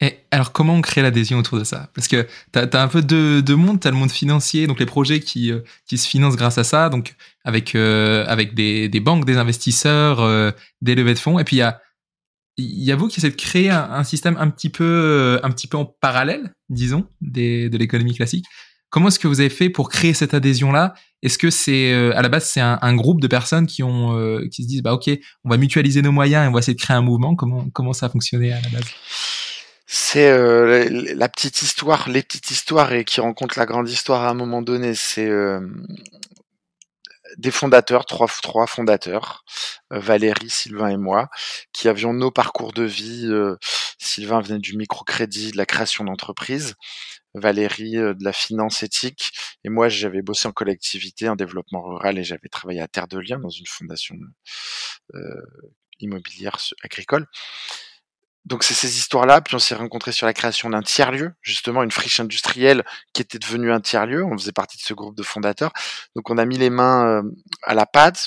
Et 0.00 0.18
alors, 0.32 0.50
comment 0.50 0.74
on 0.74 0.80
crée 0.80 1.00
l'adhésion 1.00 1.38
autour 1.38 1.60
de 1.60 1.64
ça? 1.64 1.88
Parce 1.94 2.08
que 2.08 2.26
tu 2.52 2.58
as, 2.58 2.82
un 2.82 2.88
peu 2.88 3.02
deux, 3.02 3.40
deux 3.40 3.54
mondes. 3.54 3.78
Tu 3.78 3.86
as 3.86 3.92
le 3.92 3.96
monde 3.96 4.10
financier, 4.10 4.66
donc 4.66 4.80
les 4.80 4.86
projets 4.86 5.20
qui, 5.20 5.52
qui 5.86 5.96
se 5.96 6.08
financent 6.08 6.34
grâce 6.34 6.58
à 6.58 6.64
ça, 6.64 6.88
donc 6.88 7.14
avec, 7.44 7.76
avec 7.76 8.54
des, 8.54 8.88
des, 8.88 8.98
banques, 8.98 9.26
des 9.26 9.36
investisseurs, 9.36 10.52
des 10.80 10.96
levées 10.96 11.14
de 11.14 11.20
fonds. 11.20 11.38
Et 11.38 11.44
puis, 11.44 11.54
il 11.54 11.60
y 11.60 11.62
a, 11.62 11.80
y 12.56 12.90
a 12.90 12.96
vous 12.96 13.06
qui 13.06 13.20
essayez 13.20 13.30
de 13.30 13.40
créer 13.40 13.70
un, 13.70 14.02
système 14.02 14.36
un 14.38 14.50
petit, 14.50 14.70
peu, 14.70 15.38
un 15.44 15.50
petit 15.52 15.68
peu 15.68 15.76
en 15.76 15.84
parallèle, 15.84 16.52
disons, 16.68 17.06
des, 17.20 17.70
de 17.70 17.78
l'économie 17.78 18.16
classique. 18.16 18.46
Comment 18.92 19.08
est-ce 19.08 19.18
que 19.18 19.26
vous 19.26 19.40
avez 19.40 19.50
fait 19.50 19.70
pour 19.70 19.88
créer 19.88 20.14
cette 20.14 20.34
adhésion-là? 20.34 20.94
Est-ce 21.22 21.38
que 21.38 21.50
c'est 21.50 21.92
à 21.92 22.22
la 22.22 22.28
base 22.28 22.44
c'est 22.44 22.60
un, 22.60 22.94
groupe 22.94 23.20
de 23.20 23.26
personnes 23.26 23.66
qui 23.66 23.82
ont 23.82 24.40
qui 24.50 24.62
se 24.62 24.68
disent 24.68 24.82
bah 24.82 24.92
ok 24.92 25.08
on 25.44 25.50
va 25.50 25.56
mutualiser 25.56 26.02
nos 26.02 26.12
moyens 26.12 26.44
et 26.44 26.48
on 26.48 26.52
va 26.52 26.58
essayer 26.58 26.74
de 26.74 26.80
créer 26.80 26.96
un 26.96 27.02
mouvement 27.02 27.34
Comment 27.34 27.66
comment 27.72 27.92
ça 27.92 28.06
a 28.06 28.08
fonctionné 28.10 28.52
à 28.52 28.60
la 28.60 28.68
base? 28.68 28.84
C'est 29.94 30.30
euh, 30.30 30.88
la 31.14 31.28
petite 31.28 31.60
histoire, 31.60 32.08
les 32.08 32.22
petites 32.22 32.50
histoires 32.50 32.94
et 32.94 33.04
qui 33.04 33.20
rencontrent 33.20 33.58
la 33.58 33.66
grande 33.66 33.90
histoire 33.90 34.22
à 34.22 34.30
un 34.30 34.34
moment 34.34 34.62
donné. 34.62 34.94
C'est 34.94 35.28
euh, 35.28 35.60
des 37.36 37.50
fondateurs, 37.50 38.06
trois, 38.06 38.26
trois 38.42 38.66
fondateurs, 38.66 39.44
euh, 39.92 39.98
Valérie, 39.98 40.48
Sylvain 40.48 40.88
et 40.88 40.96
moi, 40.96 41.28
qui 41.74 41.88
avions 41.88 42.14
nos 42.14 42.30
parcours 42.30 42.72
de 42.72 42.84
vie. 42.84 43.28
Sylvain 43.98 44.40
venait 44.40 44.60
du 44.60 44.78
microcrédit, 44.78 45.52
de 45.52 45.58
la 45.58 45.66
création 45.66 46.04
d'entreprise. 46.04 46.74
Valérie 47.34 47.92
de 47.92 48.24
la 48.24 48.32
finance 48.32 48.82
éthique. 48.82 49.32
Et 49.64 49.68
moi 49.68 49.88
j'avais 49.88 50.22
bossé 50.22 50.48
en 50.48 50.52
collectivité, 50.52 51.28
en 51.28 51.36
développement 51.36 51.82
rural 51.82 52.18
et 52.18 52.24
j'avais 52.24 52.48
travaillé 52.48 52.80
à 52.80 52.88
Terre 52.88 53.08
de 53.08 53.18
Liens 53.18 53.38
dans 53.38 53.50
une 53.50 53.66
fondation 53.66 54.16
immobilière 56.00 56.58
agricole 56.82 57.26
donc 58.44 58.64
c'est 58.64 58.74
ces 58.74 58.98
histoires-là, 58.98 59.40
puis 59.40 59.54
on 59.54 59.60
s'est 59.60 59.76
rencontrés 59.76 60.10
sur 60.10 60.26
la 60.26 60.34
création 60.34 60.68
d'un 60.70 60.82
tiers-lieu, 60.82 61.32
justement 61.42 61.82
une 61.84 61.92
friche 61.92 62.18
industrielle 62.18 62.82
qui 63.12 63.22
était 63.22 63.38
devenue 63.38 63.70
un 63.70 63.80
tiers-lieu, 63.80 64.24
on 64.24 64.36
faisait 64.36 64.52
partie 64.52 64.76
de 64.78 64.82
ce 64.82 64.94
groupe 64.94 65.16
de 65.16 65.22
fondateurs. 65.22 65.72
Donc 66.16 66.28
on 66.28 66.38
a 66.38 66.44
mis 66.44 66.58
les 66.58 66.70
mains 66.70 67.06
euh, 67.06 67.22
à 67.62 67.74
la 67.74 67.86
pâte, 67.86 68.26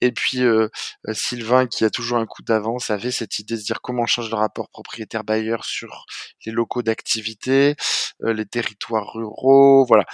et 0.00 0.12
puis 0.12 0.42
euh, 0.42 0.68
euh, 1.08 1.14
Sylvain, 1.14 1.66
qui 1.66 1.84
a 1.84 1.90
toujours 1.90 2.18
un 2.18 2.26
coup 2.26 2.42
d'avance, 2.42 2.90
avait 2.90 3.10
cette 3.10 3.40
idée 3.40 3.54
de 3.54 3.60
se 3.60 3.64
dire 3.64 3.80
comment 3.82 4.02
on 4.02 4.06
change 4.06 4.30
le 4.30 4.36
rapport 4.36 4.68
propriétaire-bailleur 4.68 5.64
sur 5.64 6.06
les 6.46 6.52
locaux 6.52 6.82
d'activité, 6.82 7.74
les 8.20 8.46
territoires 8.46 9.12
ruraux, 9.14 9.84
voilà. 9.84 10.04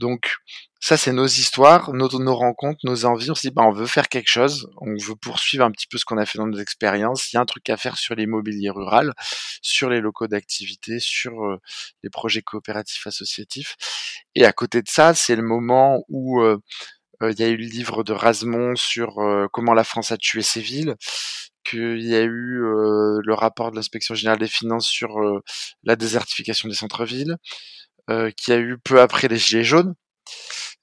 Donc 0.00 0.36
ça, 0.84 0.98
c'est 0.98 1.14
nos 1.14 1.24
histoires, 1.24 1.94
nos, 1.94 2.36
rencontres, 2.36 2.80
nos 2.84 3.06
envies. 3.06 3.30
On 3.30 3.34
se 3.34 3.48
dit, 3.48 3.50
bah, 3.50 3.62
on 3.62 3.72
veut 3.72 3.86
faire 3.86 4.10
quelque 4.10 4.28
chose, 4.28 4.68
on 4.82 4.94
veut 4.94 5.16
poursuivre 5.16 5.64
un 5.64 5.70
petit 5.70 5.86
peu 5.86 5.96
ce 5.96 6.04
qu'on 6.04 6.18
a 6.18 6.26
fait 6.26 6.36
dans 6.36 6.46
nos 6.46 6.58
expériences. 6.58 7.32
Il 7.32 7.36
y 7.36 7.38
a 7.38 7.40
un 7.40 7.46
truc 7.46 7.70
à 7.70 7.78
faire 7.78 7.96
sur 7.96 8.14
l'immobilier 8.14 8.68
rural, 8.68 9.14
sur 9.62 9.88
les 9.88 10.02
locaux 10.02 10.26
d'activité, 10.26 11.00
sur 11.00 11.42
euh, 11.42 11.58
les 12.02 12.10
projets 12.10 12.42
coopératifs 12.42 13.06
associatifs. 13.06 13.76
Et 14.34 14.44
à 14.44 14.52
côté 14.52 14.82
de 14.82 14.88
ça, 14.90 15.14
c'est 15.14 15.36
le 15.36 15.42
moment 15.42 16.04
où 16.10 16.42
euh, 16.42 16.58
euh, 17.22 17.32
il 17.32 17.40
y 17.40 17.44
a 17.44 17.48
eu 17.48 17.56
le 17.56 17.64
livre 17.64 18.04
de 18.04 18.12
Rasmont 18.12 18.76
sur 18.76 19.16
comment 19.54 19.72
la 19.72 19.84
France 19.84 20.12
a 20.12 20.18
tué 20.18 20.42
ses 20.42 20.60
villes 20.60 20.96
qu'il 21.64 22.02
y 22.02 22.14
a 22.14 22.20
eu 22.20 22.60
le 22.60 23.32
rapport 23.32 23.70
de 23.70 23.76
l'inspection 23.76 24.14
générale 24.14 24.40
des 24.40 24.48
finances 24.48 24.86
sur 24.86 25.18
la 25.82 25.96
désertification 25.96 26.68
des 26.68 26.74
centres-villes, 26.74 27.36
qu'il 28.08 28.52
y 28.52 28.56
a 28.56 28.60
eu 28.60 28.76
peu 28.76 29.00
après 29.00 29.28
les 29.28 29.38
Gilets 29.38 29.64
jaunes, 29.64 29.94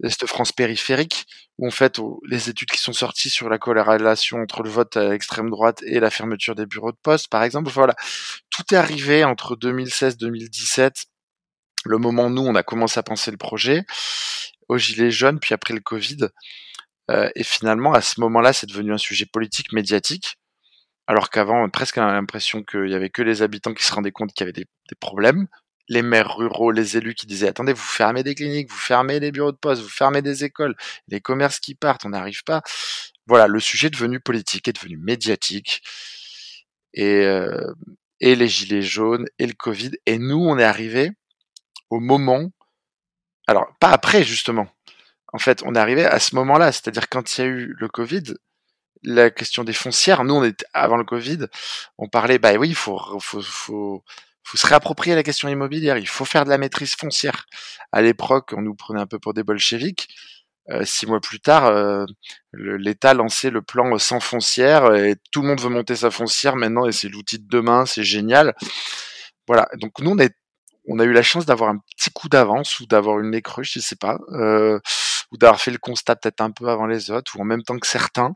cette 0.09 0.27
France 0.27 0.51
périphérique, 0.51 1.25
où 1.57 1.67
en 1.67 1.71
fait 1.71 1.99
les 2.27 2.49
études 2.49 2.69
qui 2.69 2.79
sont 2.79 2.93
sorties 2.93 3.29
sur 3.29 3.49
la 3.49 3.57
corrélation 3.57 4.37
entre 4.37 4.63
le 4.63 4.69
vote 4.69 4.97
à 4.97 5.09
l'extrême 5.09 5.49
droite 5.49 5.81
et 5.83 5.99
la 5.99 6.09
fermeture 6.09 6.55
des 6.55 6.65
bureaux 6.65 6.91
de 6.91 6.97
poste, 7.01 7.27
par 7.29 7.43
exemple, 7.43 7.69
voilà, 7.69 7.95
tout 8.49 8.63
est 8.71 8.77
arrivé 8.77 9.23
entre 9.23 9.55
2016-2017, 9.55 11.05
le 11.85 11.97
moment 11.97 12.25
où 12.25 12.29
nous 12.29 12.41
on 12.41 12.55
a 12.55 12.63
commencé 12.63 12.99
à 12.99 13.03
penser 13.03 13.31
le 13.31 13.37
projet, 13.37 13.83
aux 14.69 14.77
gilets 14.77 15.11
jaunes, 15.11 15.39
puis 15.39 15.53
après 15.53 15.73
le 15.73 15.81
Covid, 15.81 16.27
euh, 17.09 17.29
et 17.35 17.43
finalement 17.43 17.93
à 17.93 18.01
ce 18.01 18.19
moment-là 18.21 18.53
c'est 18.53 18.67
devenu 18.67 18.93
un 18.93 18.97
sujet 18.97 19.25
politique, 19.25 19.73
médiatique, 19.73 20.37
alors 21.07 21.29
qu'avant 21.29 21.67
presque 21.69 21.97
on 21.97 22.01
a 22.01 22.13
l'impression 22.13 22.63
qu'il 22.63 22.89
y 22.89 22.95
avait 22.95 23.09
que 23.09 23.21
les 23.21 23.41
habitants 23.41 23.73
qui 23.73 23.83
se 23.83 23.93
rendaient 23.93 24.11
compte 24.11 24.33
qu'il 24.33 24.45
y 24.45 24.49
avait 24.49 24.53
des 24.53 24.95
problèmes, 24.99 25.47
les 25.91 26.01
maires 26.03 26.37
ruraux, 26.37 26.71
les 26.71 26.95
élus 26.95 27.15
qui 27.15 27.27
disaient 27.27 27.49
attendez, 27.49 27.73
vous 27.73 27.81
fermez 27.81 28.23
des 28.23 28.33
cliniques, 28.33 28.71
vous 28.71 28.77
fermez 28.77 29.19
les 29.19 29.31
bureaux 29.31 29.51
de 29.51 29.57
poste, 29.57 29.81
vous 29.81 29.89
fermez 29.89 30.21
des 30.21 30.45
écoles, 30.45 30.73
les 31.09 31.19
commerces 31.19 31.59
qui 31.59 31.75
partent, 31.75 32.05
on 32.05 32.09
n'arrive 32.09 32.45
pas. 32.45 32.61
Voilà, 33.27 33.47
le 33.47 33.59
sujet 33.59 33.87
est 33.87 33.91
devenu 33.91 34.21
politique, 34.21 34.69
est 34.69 34.73
devenu 34.73 34.97
médiatique. 34.97 35.81
Et, 36.93 37.25
euh, 37.25 37.73
et 38.21 38.35
les 38.35 38.47
gilets 38.47 38.81
jaunes 38.81 39.27
et 39.37 39.45
le 39.45 39.53
Covid. 39.53 39.91
Et 40.05 40.17
nous, 40.17 40.39
on 40.39 40.57
est 40.57 40.63
arrivé 40.63 41.11
au 41.89 41.99
moment, 41.99 42.49
alors 43.47 43.67
pas 43.81 43.89
après 43.89 44.23
justement. 44.23 44.67
En 45.33 45.39
fait, 45.39 45.61
on 45.65 45.75
est 45.75 45.79
arrivé 45.79 46.05
à 46.05 46.19
ce 46.19 46.35
moment-là, 46.35 46.71
c'est-à-dire 46.71 47.09
quand 47.09 47.37
il 47.37 47.41
y 47.41 47.43
a 47.43 47.47
eu 47.47 47.75
le 47.77 47.89
Covid, 47.89 48.23
la 49.03 49.29
question 49.29 49.65
des 49.65 49.73
foncières. 49.73 50.23
Nous, 50.23 50.35
on 50.35 50.43
était 50.45 50.65
avant 50.73 50.97
le 50.97 51.03
Covid, 51.03 51.47
on 51.97 52.07
parlait, 52.07 52.39
bah 52.39 52.53
oui, 52.53 52.69
il 52.69 52.75
faut, 52.75 52.97
faut, 53.19 53.41
faut, 53.41 54.03
faut 54.43 54.57
se 54.57 54.67
réapproprier 54.67 55.15
la 55.15 55.23
question 55.23 55.47
immobilière, 55.49 55.97
il 55.97 56.07
faut 56.07 56.25
faire 56.25 56.45
de 56.45 56.49
la 56.49 56.57
maîtrise 56.57 56.95
foncière. 56.95 57.45
À 57.91 58.01
l'époque, 58.01 58.53
on 58.55 58.61
nous 58.61 58.75
prenait 58.75 58.99
un 58.99 59.07
peu 59.07 59.19
pour 59.19 59.33
des 59.33 59.43
bolcheviks. 59.43 60.07
Euh, 60.69 60.85
six 60.85 61.07
mois 61.07 61.19
plus 61.19 61.39
tard, 61.39 61.65
euh, 61.65 62.05
l'État 62.53 63.13
lançait 63.13 63.49
le 63.49 63.61
plan 63.61 63.97
sans 63.97 64.19
foncière 64.19 64.93
et 64.93 65.15
tout 65.31 65.41
le 65.41 65.47
monde 65.47 65.59
veut 65.59 65.69
monter 65.69 65.95
sa 65.95 66.11
foncière 66.11 66.55
maintenant 66.55 66.85
et 66.85 66.91
c'est 66.91 67.09
l'outil 67.09 67.39
de 67.39 67.47
demain, 67.47 67.85
c'est 67.85 68.03
génial. 68.03 68.53
Voilà. 69.47 69.67
Donc 69.79 69.99
nous, 69.99 70.15
on, 70.87 70.99
a 70.99 71.03
eu 71.03 71.13
la 71.13 71.23
chance 71.23 71.45
d'avoir 71.45 71.71
un 71.71 71.79
petit 71.97 72.11
coup 72.11 72.29
d'avance 72.29 72.79
ou 72.79 72.85
d'avoir 72.85 73.19
une 73.19 73.31
nez 73.31 73.41
je 73.61 73.79
sais 73.79 73.95
pas, 73.95 74.19
euh, 74.33 74.79
ou 75.31 75.37
d'avoir 75.37 75.59
fait 75.59 75.71
le 75.71 75.79
constat 75.79 76.15
peut-être 76.15 76.41
un 76.41 76.51
peu 76.51 76.69
avant 76.69 76.85
les 76.85 77.11
autres 77.11 77.37
ou 77.37 77.41
en 77.41 77.45
même 77.45 77.63
temps 77.63 77.77
que 77.79 77.87
certains, 77.87 78.35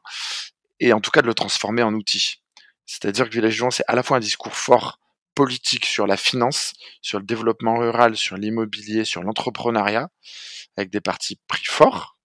et 0.79 0.93
en 0.93 1.01
tout 1.01 1.11
cas 1.11 1.21
de 1.21 1.27
le 1.27 1.33
transformer 1.35 1.83
en 1.83 1.93
outil. 1.93 2.41
C'est-à-dire 2.85 3.29
que 3.29 3.33
Village 3.33 3.63
c'est 3.71 3.83
à 3.87 3.95
la 3.95 4.03
fois 4.03 4.17
un 4.17 4.19
discours 4.19 4.55
fort 4.55 4.99
politique 5.35 5.85
sur 5.85 6.07
la 6.07 6.17
finance, 6.17 6.73
sur 7.01 7.19
le 7.19 7.25
développement 7.25 7.77
rural, 7.77 8.15
sur 8.17 8.37
l'immobilier, 8.37 9.05
sur 9.05 9.21
l'entrepreneuriat, 9.21 10.09
avec 10.77 10.89
des 10.89 11.01
partis 11.01 11.39
pris 11.47 11.65
forts, 11.65 12.17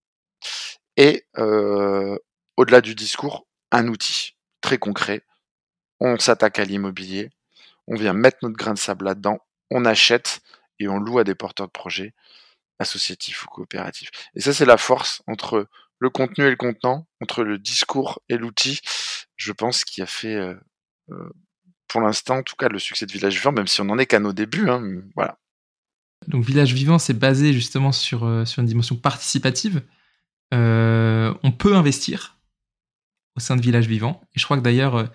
et 0.96 1.26
euh, 1.38 2.16
au-delà 2.56 2.80
du 2.80 2.94
discours, 2.94 3.46
un 3.70 3.88
outil 3.88 4.36
très 4.60 4.78
concret. 4.78 5.22
On 6.00 6.18
s'attaque 6.18 6.58
à 6.58 6.64
l'immobilier, 6.64 7.30
on 7.86 7.96
vient 7.96 8.12
mettre 8.12 8.38
notre 8.42 8.56
grain 8.56 8.74
de 8.74 8.78
sable 8.78 9.04
là-dedans, 9.04 9.38
on 9.70 9.84
achète 9.84 10.40
et 10.78 10.88
on 10.88 10.98
loue 10.98 11.18
à 11.18 11.24
des 11.24 11.34
porteurs 11.34 11.66
de 11.66 11.72
projets 11.72 12.14
associatifs 12.78 13.44
ou 13.44 13.48
coopératifs. 13.48 14.10
Et 14.34 14.40
ça, 14.40 14.54
c'est 14.54 14.64
la 14.64 14.78
force 14.78 15.22
entre 15.26 15.68
le 15.98 16.10
contenu 16.10 16.46
et 16.46 16.50
le 16.50 16.56
contenant, 16.56 17.06
entre 17.20 17.44
le 17.44 17.58
discours 17.58 18.22
et 18.28 18.38
l'outil, 18.38 18.80
je 19.36 19.52
pense, 19.52 19.84
qui 19.84 20.00
a 20.00 20.06
fait 20.06 20.34
euh, 20.34 20.54
euh, 21.10 21.30
pour 21.90 22.00
l'instant, 22.00 22.38
en 22.38 22.42
tout 22.42 22.54
cas, 22.56 22.68
le 22.68 22.78
succès 22.78 23.04
de 23.04 23.12
Village 23.12 23.34
Vivant, 23.34 23.52
même 23.52 23.66
si 23.66 23.80
on 23.80 23.84
n'en 23.84 23.98
est 23.98 24.06
qu'à 24.06 24.20
nos 24.20 24.32
débuts. 24.32 24.70
Hein, 24.70 25.02
voilà. 25.16 25.38
Donc 26.28 26.44
Village 26.44 26.72
Vivant, 26.72 26.98
c'est 26.98 27.18
basé 27.18 27.52
justement 27.52 27.90
sur, 27.90 28.24
euh, 28.24 28.44
sur 28.44 28.60
une 28.60 28.66
dimension 28.66 28.94
participative. 28.94 29.82
Euh, 30.54 31.34
on 31.42 31.50
peut 31.50 31.74
investir 31.74 32.38
au 33.36 33.40
sein 33.40 33.56
de 33.56 33.60
Village 33.60 33.88
Vivant. 33.88 34.20
Et 34.36 34.38
je 34.38 34.44
crois 34.44 34.56
que 34.56 34.62
d'ailleurs, 34.62 34.96
euh, 34.96 35.06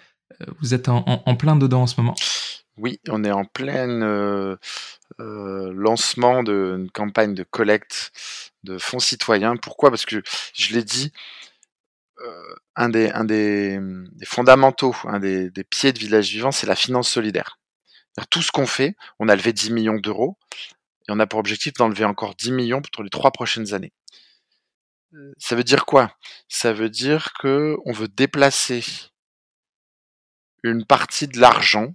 vous 0.60 0.74
êtes 0.74 0.90
en, 0.90 1.36
plein 1.36 1.56
dedans 1.56 1.84
en 1.84 1.88
ce 1.88 2.00
moment. 2.00 2.16
Oui, 2.78 3.00
on 3.08 3.24
est 3.24 3.32
en 3.32 3.46
plein 3.46 4.58
lancement 5.18 6.44
d'une 6.44 6.92
campagne 6.92 7.34
de 7.34 7.44
collecte 7.44 8.12
de 8.64 8.78
fonds 8.78 9.00
citoyens. 9.00 9.56
Pourquoi? 9.56 9.92
Parce 9.92 10.06
que 10.06 10.22
je 10.54 10.74
l'ai 10.74 10.84
dit, 10.84 11.14
un, 12.76 12.90
des, 12.90 13.10
un 13.12 13.24
des, 13.24 13.80
fondamentaux, 14.26 14.96
un 15.06 15.20
des, 15.20 15.52
pieds 15.70 15.94
de 15.94 16.00
Village 16.00 16.30
Vivant, 16.32 16.52
c'est 16.52 16.68
la 16.68 16.76
finance 16.76 17.10
solidaire. 17.10 17.60
Tout 18.30 18.42
ce 18.42 18.52
qu'on 18.52 18.66
fait, 18.66 18.96
on 19.20 19.28
a 19.28 19.36
levé 19.36 19.52
10 19.54 19.72
millions 19.72 19.98
d'euros 19.98 20.38
et 21.08 21.12
on 21.12 21.20
a 21.20 21.28
pour 21.28 21.40
objectif 21.40 21.74
d'enlever 21.74 22.06
encore 22.06 22.36
10 22.36 22.52
millions 22.52 22.82
pour 22.82 23.04
les 23.04 23.10
trois 23.10 23.32
prochaines 23.32 23.74
années. 23.74 23.94
Ça 25.38 25.56
veut 25.56 25.64
dire 25.64 25.86
quoi? 25.86 26.16
Ça 26.50 26.74
veut 26.74 26.90
dire 26.90 27.34
que 27.40 27.78
on 27.86 27.92
veut 27.92 28.08
déplacer 28.08 28.84
une 30.64 30.86
partie 30.86 31.28
de 31.28 31.40
l'argent 31.40 31.94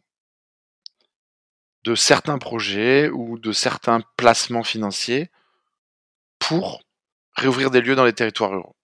de 1.85 1.95
certains 1.95 2.39
projets 2.39 3.09
ou 3.09 3.39
de 3.39 3.53
certains 3.53 4.03
placements 4.17 4.63
financiers 4.63 5.31
pour 6.39 6.83
réouvrir 7.37 7.71
des 7.71 7.81
lieux 7.81 7.97
dans 7.97 8.05
les 8.05 8.13
territoires 8.13 8.51
ruraux. 8.51 8.77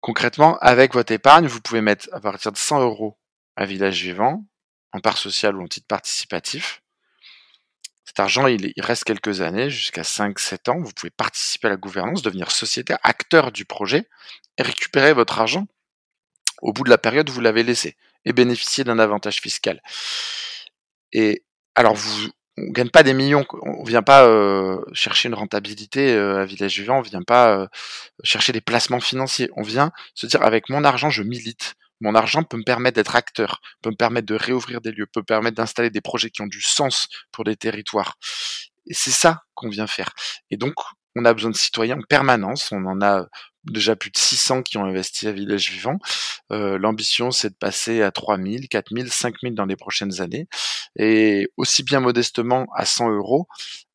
Concrètement, 0.00 0.58
avec 0.58 0.94
votre 0.94 1.12
épargne, 1.12 1.46
vous 1.46 1.60
pouvez 1.60 1.82
mettre 1.82 2.08
à 2.12 2.20
partir 2.20 2.52
de 2.52 2.56
100 2.56 2.80
euros 2.80 3.18
à 3.56 3.66
Village 3.66 4.02
Vivant, 4.02 4.44
en 4.92 5.00
part 5.00 5.18
social 5.18 5.56
ou 5.56 5.62
en 5.62 5.68
titre 5.68 5.86
participatif. 5.86 6.82
Cet 8.04 8.18
argent, 8.18 8.46
il, 8.46 8.72
reste 8.78 9.04
quelques 9.04 9.40
années, 9.40 9.70
jusqu'à 9.70 10.02
5-7 10.02 10.70
ans. 10.70 10.80
Vous 10.80 10.92
pouvez 10.92 11.10
participer 11.10 11.68
à 11.68 11.70
la 11.70 11.76
gouvernance, 11.76 12.22
devenir 12.22 12.50
sociétaire, 12.50 12.98
acteur 13.02 13.52
du 13.52 13.64
projet 13.64 14.08
et 14.58 14.62
récupérer 14.62 15.12
votre 15.12 15.38
argent 15.38 15.66
au 16.62 16.72
bout 16.72 16.82
de 16.82 16.90
la 16.90 16.98
période 16.98 17.28
où 17.30 17.32
vous 17.32 17.40
l'avez 17.40 17.62
laissé 17.62 17.96
et 18.24 18.32
bénéficier 18.32 18.84
d'un 18.84 18.98
avantage 18.98 19.40
fiscal. 19.40 19.80
Et 21.12 21.44
alors, 21.74 21.94
vous, 21.94 22.30
on 22.68 22.70
gagne 22.72 22.90
pas 22.90 23.02
des 23.02 23.14
millions, 23.14 23.46
on 23.62 23.84
vient 23.84 24.02
pas 24.02 24.26
euh, 24.26 24.80
chercher 24.92 25.28
une 25.28 25.34
rentabilité 25.34 26.12
euh, 26.14 26.42
à 26.42 26.44
Village 26.44 26.78
Vivant, 26.78 26.98
on 26.98 27.02
vient 27.02 27.22
pas 27.22 27.56
euh, 27.56 27.66
chercher 28.22 28.52
des 28.52 28.60
placements 28.60 29.00
financiers, 29.00 29.50
on 29.56 29.62
vient 29.62 29.92
se 30.14 30.26
dire 30.26 30.42
avec 30.42 30.68
mon 30.68 30.84
argent 30.84 31.10
je 31.10 31.22
milite. 31.22 31.74
Mon 32.02 32.14
argent 32.14 32.42
peut 32.44 32.56
me 32.56 32.62
permettre 32.62 32.96
d'être 32.96 33.14
acteur, 33.14 33.60
peut 33.82 33.90
me 33.90 33.96
permettre 33.96 34.26
de 34.26 34.34
réouvrir 34.34 34.80
des 34.80 34.90
lieux, 34.90 35.06
peut 35.06 35.20
me 35.20 35.24
permettre 35.26 35.56
d'installer 35.56 35.90
des 35.90 36.00
projets 36.00 36.30
qui 36.30 36.40
ont 36.40 36.46
du 36.46 36.62
sens 36.62 37.08
pour 37.30 37.44
des 37.44 37.56
territoires. 37.56 38.16
Et 38.86 38.94
c'est 38.94 39.10
ça 39.10 39.42
qu'on 39.54 39.68
vient 39.68 39.86
faire. 39.86 40.10
Et 40.50 40.56
donc, 40.56 40.74
on 41.14 41.26
a 41.26 41.34
besoin 41.34 41.50
de 41.50 41.56
citoyens 41.56 41.98
en 41.98 42.02
permanence. 42.08 42.72
On 42.72 42.86
en 42.86 43.02
a 43.02 43.26
déjà 43.64 43.96
plus 43.96 44.10
de 44.10 44.16
600 44.18 44.62
qui 44.62 44.78
ont 44.78 44.84
investi 44.84 45.28
à 45.28 45.32
Village 45.32 45.70
Vivant. 45.70 45.98
Euh, 46.52 46.78
L'ambition, 46.78 47.30
c'est 47.30 47.50
de 47.50 47.54
passer 47.54 48.02
à 48.02 48.10
3000, 48.10 48.68
4000, 48.68 49.10
5000 49.10 49.54
dans 49.54 49.66
les 49.66 49.76
prochaines 49.76 50.20
années. 50.20 50.48
Et 50.96 51.48
aussi 51.56 51.82
bien 51.82 52.00
modestement 52.00 52.66
à 52.74 52.84
100 52.84 53.10
euros 53.10 53.46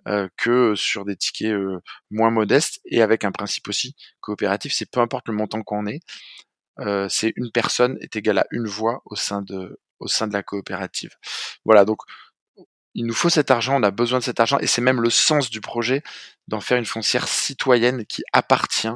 euh, 0.08 0.28
que 0.38 0.76
sur 0.76 1.04
des 1.04 1.16
tickets 1.16 1.52
euh, 1.52 1.82
moins 2.12 2.30
modestes 2.30 2.80
et 2.86 3.02
avec 3.02 3.24
un 3.26 3.32
principe 3.32 3.68
aussi 3.68 3.96
coopératif, 4.22 4.72
c'est 4.74 4.90
peu 4.90 5.00
importe 5.00 5.28
le 5.28 5.34
montant 5.34 5.64
qu'on 5.64 5.88
est, 5.88 6.02
euh, 6.80 7.08
c'est 7.10 7.34
une 7.36 7.52
personne 7.52 7.98
est 8.02 8.16
égale 8.16 8.40
à 8.40 8.46
une 8.52 8.68
voix 8.68 9.02
au 9.06 9.16
sein 9.16 9.42
de 9.42 9.80
au 10.00 10.08
sein 10.08 10.28
de 10.28 10.34
la 10.34 10.44
coopérative. 10.44 11.12
Voilà, 11.66 11.86
donc 11.86 12.02
il 12.94 13.06
nous 13.06 13.14
faut 13.14 13.30
cet 13.30 13.52
argent, 13.52 13.80
on 13.80 13.84
a 13.84 13.92
besoin 13.92 14.20
de 14.20 14.24
cet 14.24 14.40
argent, 14.40 14.60
et 14.60 14.68
c'est 14.68 14.82
même 14.82 15.02
le 15.02 15.10
sens 15.10 15.50
du 15.50 15.62
projet 15.62 16.04
d'en 16.48 16.62
faire 16.62 16.78
une 16.78 16.86
foncière 16.86 17.28
citoyenne 17.28 18.06
qui 18.06 18.24
appartient, 18.34 18.88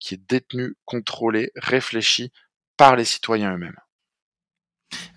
qui 0.00 0.14
est 0.14 0.20
détenue, 0.28 0.74
contrôlée, 0.84 1.52
réfléchie 1.56 2.32
par 2.76 2.96
les 2.96 3.04
citoyens 3.04 3.54
eux-mêmes. 3.54 3.76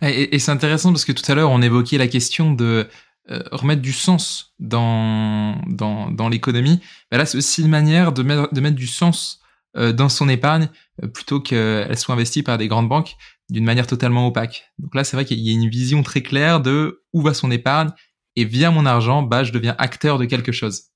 Et, 0.01 0.37
c'est 0.37 0.51
intéressant 0.51 0.91
parce 0.91 1.05
que 1.05 1.11
tout 1.11 1.29
à 1.31 1.35
l'heure, 1.35 1.49
on 1.49 1.61
évoquait 1.61 1.97
la 1.97 2.07
question 2.07 2.53
de 2.53 2.87
euh, 3.31 3.41
remettre 3.51 3.81
du 3.81 3.93
sens 3.93 4.53
dans, 4.59 5.55
dans, 5.67 6.11
dans 6.11 6.29
l'économie. 6.29 6.81
Ben 7.09 7.17
là, 7.17 7.25
c'est 7.25 7.37
aussi 7.37 7.61
une 7.61 7.69
manière 7.69 8.11
de 8.11 8.21
mettre, 8.21 8.53
de 8.53 8.61
mettre 8.61 8.75
du 8.75 8.87
sens 8.87 9.39
euh, 9.75 9.93
dans 9.93 10.09
son 10.09 10.29
épargne 10.29 10.69
euh, 11.01 11.07
plutôt 11.07 11.39
qu'elle 11.39 11.97
soit 11.97 12.13
investie 12.13 12.43
par 12.43 12.57
des 12.57 12.67
grandes 12.67 12.89
banques 12.89 13.15
d'une 13.49 13.63
manière 13.63 13.87
totalement 13.87 14.27
opaque. 14.27 14.71
Donc 14.77 14.93
là, 14.93 15.03
c'est 15.03 15.17
vrai 15.17 15.25
qu'il 15.25 15.39
y 15.39 15.49
a 15.49 15.53
une 15.53 15.69
vision 15.69 16.03
très 16.03 16.21
claire 16.21 16.61
de 16.61 17.03
où 17.13 17.21
va 17.21 17.33
son 17.33 17.49
épargne 17.49 17.91
et 18.35 18.45
via 18.45 18.71
mon 18.71 18.85
argent, 18.85 19.23
bah, 19.23 19.43
je 19.43 19.51
deviens 19.51 19.75
acteur 19.77 20.17
de 20.17 20.25
quelque 20.25 20.51
chose. 20.51 20.89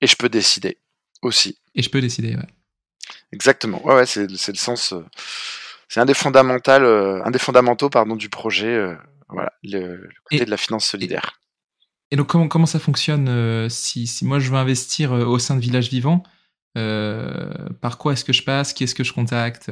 Et 0.00 0.06
je 0.06 0.16
peux 0.16 0.28
décider 0.28 0.78
aussi. 1.22 1.58
Et 1.74 1.82
je 1.82 1.90
peux 1.90 2.00
décider, 2.00 2.36
ouais. 2.36 2.46
Exactement. 3.32 3.84
Ouais, 3.86 3.94
ouais 3.94 4.06
c'est, 4.06 4.26
le 4.26 4.36
sens. 4.36 4.92
Euh, 4.92 5.04
c'est 5.88 6.00
un 6.00 6.04
des 6.04 6.14
fondamentaux, 6.14 6.70
euh, 6.70 7.22
un 7.24 7.30
des 7.30 7.38
fondamentaux 7.38 7.90
pardon, 7.90 8.16
du 8.16 8.28
projet. 8.28 8.74
Euh, 8.74 8.94
voilà, 9.28 9.52
le, 9.62 10.08
côté 10.30 10.44
de 10.44 10.50
la 10.50 10.56
finance 10.56 10.86
solidaire. 10.86 11.40
Et, 12.12 12.16
donc, 12.16 12.28
comment, 12.28 12.46
comment 12.46 12.66
ça 12.66 12.78
fonctionne 12.78 13.68
si, 13.68 14.06
si, 14.06 14.24
moi 14.24 14.38
je 14.38 14.50
veux 14.50 14.56
investir 14.56 15.10
au 15.10 15.38
sein 15.40 15.56
de 15.56 15.60
Village 15.60 15.88
Vivant 15.88 16.22
par 17.80 17.96
quoi 17.98 18.12
est-ce 18.12 18.24
que 18.24 18.34
je 18.34 18.42
passe? 18.42 18.72
Qui 18.74 18.84
est-ce 18.84 18.94
que 18.94 19.02
je 19.02 19.12
contacte? 19.12 19.70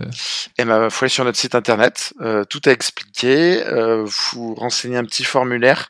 Eh 0.59 0.65
ben, 0.65 0.91
faut 0.91 1.05
aller 1.05 1.11
sur 1.11 1.25
notre 1.25 1.39
site 1.39 1.55
internet. 1.55 2.15
Tout 2.51 2.69
est 2.69 2.73
expliqué. 2.73 3.63
Vous 4.05 4.55
renseignez 4.57 4.97
un 4.97 5.05
petit 5.05 5.23
formulaire. 5.23 5.87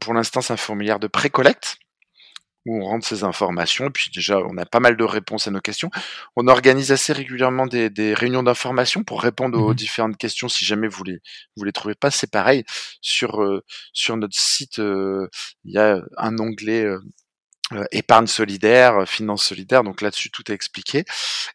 Pour 0.00 0.14
l'instant, 0.14 0.40
c'est 0.40 0.54
un 0.54 0.56
formulaire 0.56 1.00
de 1.00 1.08
pré-collecte 1.08 1.78
où 2.68 2.82
on 2.82 2.84
rentre 2.84 3.06
ces 3.06 3.24
informations. 3.24 3.86
Et 3.86 3.90
puis 3.90 4.10
déjà, 4.14 4.38
on 4.38 4.56
a 4.58 4.66
pas 4.66 4.80
mal 4.80 4.96
de 4.96 5.04
réponses 5.04 5.48
à 5.48 5.50
nos 5.50 5.60
questions. 5.60 5.90
On 6.36 6.46
organise 6.48 6.92
assez 6.92 7.12
régulièrement 7.12 7.66
des, 7.66 7.90
des 7.90 8.14
réunions 8.14 8.42
d'information 8.42 9.02
pour 9.04 9.22
répondre 9.22 9.58
aux 9.58 9.72
mmh 9.72 9.74
différentes 9.74 10.16
questions. 10.18 10.48
Si 10.48 10.64
jamais 10.64 10.88
vous 10.88 11.04
les 11.04 11.18
vous 11.56 11.64
les 11.64 11.72
trouvez 11.72 11.94
pas, 11.94 12.10
c'est 12.10 12.30
pareil. 12.30 12.64
Sur 13.00 13.42
sur 13.92 14.16
notre 14.16 14.38
site, 14.38 14.78
il 14.78 15.28
y 15.64 15.78
a 15.78 16.02
un 16.16 16.38
onglet 16.38 16.86
euh, 17.74 17.84
épargne 17.92 18.26
solidaire, 18.26 19.00
euh, 19.00 19.04
finance 19.06 19.44
solidaire. 19.44 19.84
Donc 19.84 20.00
là-dessus, 20.00 20.30
tout 20.30 20.50
est 20.50 20.54
expliqué. 20.54 21.04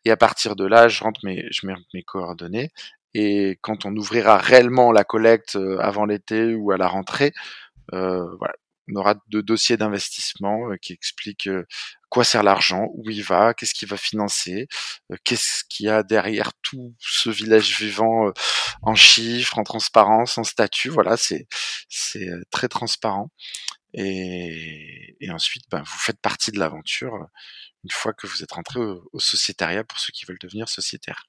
Et 0.06 0.12
à 0.12 0.18
partir 0.18 0.56
de 0.56 0.66
là, 0.66 0.88
je 0.88 1.04
rentre 1.04 1.20
mes, 1.24 1.46
je 1.52 1.66
mets 1.66 1.74
mes 1.94 2.04
coordonnées. 2.04 2.72
Et 3.16 3.58
quand 3.62 3.86
on 3.86 3.96
ouvrira 3.96 4.38
réellement 4.38 4.92
la 4.92 5.04
collecte 5.04 5.56
euh, 5.56 5.78
avant 5.80 6.06
l'été 6.06 6.54
ou 6.56 6.72
à 6.72 6.78
la 6.78 6.88
rentrée, 6.88 7.34
euh, 7.94 8.26
voilà, 8.38 8.54
on 8.90 8.96
aura 8.96 9.16
deux 9.28 9.44
dossiers 9.44 9.78
d'investissement 9.78 10.76
qui 10.82 10.94
expliquent 10.94 11.50
quoi 12.10 12.24
sert 12.24 12.44
l'argent, 12.44 12.90
où 12.94 13.10
il 13.10 13.24
va, 13.24 13.54
qu'est-ce 13.54 13.74
qu'il 13.74 13.88
va 13.88 13.98
financer, 13.98 14.68
qu'est-ce 15.24 15.64
qu'il 15.70 15.88
y 15.88 15.90
a 15.90 16.04
derrière 16.04 16.52
tout 16.62 16.96
ce 17.00 17.30
village 17.30 17.78
vivant 17.80 18.32
en 18.82 18.96
chiffres, 18.96 19.58
en 19.58 19.64
transparence, 19.64 20.38
en 20.38 20.44
statut. 20.44 20.90
Voilà, 20.90 21.18
c'est 21.18 21.48
c'est 21.90 22.30
très 22.52 22.68
transparent. 22.68 23.32
Et, 23.94 25.16
ensuite, 25.30 25.64
ben, 25.70 25.80
vous 25.80 26.00
faites 26.00 26.20
partie 26.20 26.52
de 26.52 26.60
l'aventure 26.60 27.14
euh, 27.16 27.26
une 27.84 27.92
fois 27.92 28.14
que 28.14 28.28
vous 28.28 28.44
êtes 28.44 28.52
rentré 28.52 28.80
au, 28.80 29.20
sociétariat 29.20 29.84
pour 29.84 30.00
ceux 30.00 30.12
qui 30.12 30.26
veulent 30.26 30.40
devenir 30.42 30.70
sociétaires. 30.70 31.28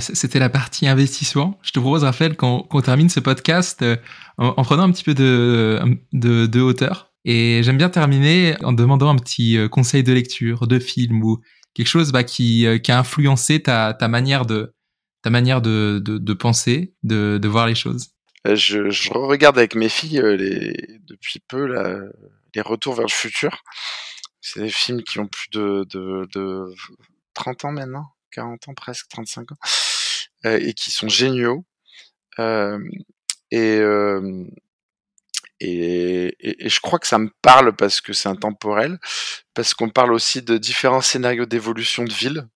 C'était 0.00 0.38
la 0.38 0.48
partie 0.48 0.86
investissement. 0.86 1.58
Je 1.62 1.72
te 1.72 1.78
propose, 1.78 2.04
Raphaël, 2.04 2.36
qu'on 2.36 2.80
termine 2.82 3.08
ce 3.08 3.20
podcast 3.20 3.82
euh, 3.82 3.96
en, 4.38 4.62
prenant 4.62 4.84
un 4.84 4.92
petit 4.92 5.04
peu 5.04 5.14
de, 5.14 5.80
de, 6.12 6.60
hauteur. 6.60 7.12
Et 7.24 7.62
j'aime 7.62 7.78
bien 7.78 7.90
terminer 7.90 8.56
en 8.62 8.72
demandant 8.72 9.10
un 9.10 9.16
petit 9.16 9.56
euh, 9.58 9.68
conseil 9.68 10.02
de 10.02 10.12
lecture, 10.12 10.66
de 10.66 10.78
film 10.78 11.22
ou 11.22 11.40
quelque 11.74 11.86
chose 11.88 12.10
bah, 12.10 12.24
qui, 12.24 12.66
a 12.66 12.98
influencé 12.98 13.62
ta, 13.62 13.96
manière 14.08 14.44
de 14.46 14.72
penser, 16.34 16.94
de, 17.02 17.48
voir 17.48 17.66
les 17.66 17.74
choses. 17.74 18.12
Euh, 18.46 18.56
je, 18.56 19.12
regarde 19.12 19.56
avec 19.58 19.74
mes 19.74 19.88
filles 19.88 20.20
euh, 20.20 20.36
les, 20.36 20.74
depuis 21.06 21.40
peu 21.46 21.66
les 22.54 22.60
Retours 22.60 22.94
vers 22.94 23.06
le 23.06 23.12
futur. 23.12 23.62
C'est 24.40 24.60
des 24.60 24.70
films 24.70 25.02
qui 25.02 25.20
ont 25.20 25.28
plus 25.28 25.48
de, 25.52 25.86
de, 25.90 26.28
de 26.34 26.74
30 27.34 27.64
ans 27.66 27.72
maintenant, 27.72 28.06
40 28.32 28.68
ans 28.68 28.74
presque, 28.74 29.08
35 29.08 29.52
ans, 29.52 29.56
euh, 30.46 30.58
et 30.60 30.74
qui 30.74 30.90
sont 30.90 31.08
géniaux. 31.08 31.64
Euh, 32.38 32.78
et, 33.50 33.76
euh, 33.78 34.44
et, 35.60 36.34
je 36.68 36.80
crois 36.80 36.98
que 36.98 37.06
ça 37.06 37.18
me 37.18 37.30
parle 37.42 37.76
parce 37.76 38.00
que 38.00 38.12
c'est 38.12 38.28
intemporel, 38.28 38.98
parce 39.54 39.74
qu'on 39.74 39.90
parle 39.90 40.12
aussi 40.12 40.42
de 40.42 40.58
différents 40.58 41.02
scénarios 41.02 41.46
d'évolution 41.46 42.04
de 42.04 42.12
ville, 42.12 42.48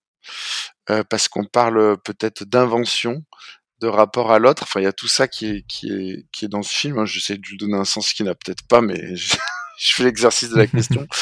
parce 0.87 1.29
qu'on 1.29 1.45
parle 1.45 1.99
peut-être 2.03 2.45
d'invention, 2.45 3.25
de 3.81 3.87
rapport 3.87 4.33
à 4.33 4.39
l'autre. 4.39 4.62
Enfin, 4.62 4.81
il 4.81 4.85
y 4.85 4.89
a 4.89 4.93
tout 4.93 5.09
ça 5.09 5.29
qui 5.29 5.65
est 5.83 6.49
dans 6.49 6.62
ce 6.62 6.75
film. 6.75 6.99
Hein. 6.99 7.05
J'essaie 7.05 7.37
de 7.37 7.47
lui 7.47 7.57
donner 7.57 7.77
un 7.77 7.85
sens 7.85 8.12
qui 8.12 8.25
n'a 8.25 8.35
peut-être 8.35 8.67
pas, 8.67 8.81
mais 8.81 9.15
je, 9.17 9.37
fais 9.79 10.05
l'exercice 10.05 10.51
de 10.51 10.57
la 10.57 10.67
question. 10.67 11.07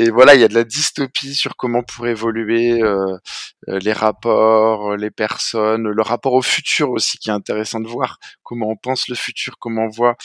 Et 0.00 0.10
voilà, 0.10 0.36
il 0.36 0.40
y 0.40 0.44
a 0.44 0.48
de 0.48 0.54
la 0.54 0.62
dystopie 0.62 1.34
sur 1.34 1.56
comment 1.56 1.82
pourraient 1.82 2.12
évoluer 2.12 2.80
euh, 2.82 3.16
euh, 3.68 3.78
les 3.80 3.92
rapports, 3.92 4.96
les 4.96 5.10
personnes, 5.10 5.88
le 5.88 6.02
rapport 6.02 6.34
au 6.34 6.42
futur 6.42 6.90
aussi 6.90 7.18
qui 7.18 7.30
est 7.30 7.32
intéressant 7.32 7.80
de 7.80 7.88
voir. 7.88 8.18
Comment 8.44 8.68
on 8.68 8.76
pense 8.76 9.08
le 9.08 9.16
futur, 9.16 9.58
comment 9.58 9.86
on 9.86 9.88
voit 9.88 10.16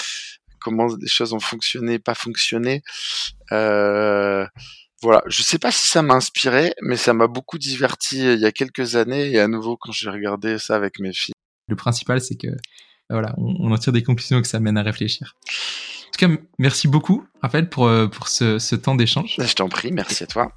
comment 0.63 0.87
les 0.99 1.07
choses 1.07 1.33
ont 1.33 1.39
fonctionné, 1.39 1.99
pas 1.99 2.15
fonctionné. 2.15 2.81
Euh, 3.51 4.47
voilà, 5.01 5.21
je 5.27 5.43
sais 5.43 5.59
pas 5.59 5.71
si 5.71 5.85
ça 5.85 6.01
m'a 6.01 6.13
inspiré, 6.13 6.73
mais 6.81 6.95
ça 6.95 7.13
m'a 7.13 7.27
beaucoup 7.27 7.57
diverti 7.57 8.25
euh, 8.25 8.35
il 8.35 8.39
y 8.39 8.45
a 8.45 8.51
quelques 8.51 8.95
années 8.95 9.31
et 9.31 9.39
à 9.39 9.47
nouveau 9.47 9.75
quand 9.75 9.91
j'ai 9.91 10.09
regardé 10.09 10.57
ça 10.57 10.75
avec 10.75 10.99
mes 10.99 11.13
filles. 11.13 11.35
Le 11.67 11.75
principal, 11.75 12.21
c'est 12.21 12.35
que 12.35 12.47
voilà, 13.09 13.35
on, 13.37 13.71
en 13.71 13.77
tire 13.77 13.93
des 13.93 14.01
conclusions 14.01 14.39
et 14.39 14.41
que 14.41 14.47
ça 14.47 14.59
mène 14.59 14.77
à 14.77 14.83
réfléchir. 14.83 15.35
En 16.13 16.19
tout 16.19 16.27
cas, 16.27 16.41
merci 16.59 16.87
beaucoup, 16.87 17.25
Raphaël, 17.41 17.69
pour, 17.69 17.87
euh, 17.87 18.05
pour 18.05 18.27
ce, 18.27 18.59
ce 18.59 18.75
temps 18.75 18.93
d'échange. 18.93 19.35
Je 19.39 19.53
t'en 19.55 19.67
prie, 19.67 19.91
merci 19.91 20.23
à 20.23 20.27
toi. 20.27 20.51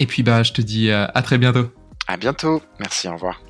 Et 0.00 0.06
puis, 0.06 0.24
bah, 0.24 0.42
je 0.42 0.52
te 0.52 0.60
dis 0.60 0.90
euh, 0.90 1.06
à 1.14 1.22
très 1.22 1.38
bientôt. 1.38 1.70
À 2.08 2.16
bientôt, 2.16 2.60
merci, 2.80 3.06
au 3.08 3.12
revoir. 3.12 3.40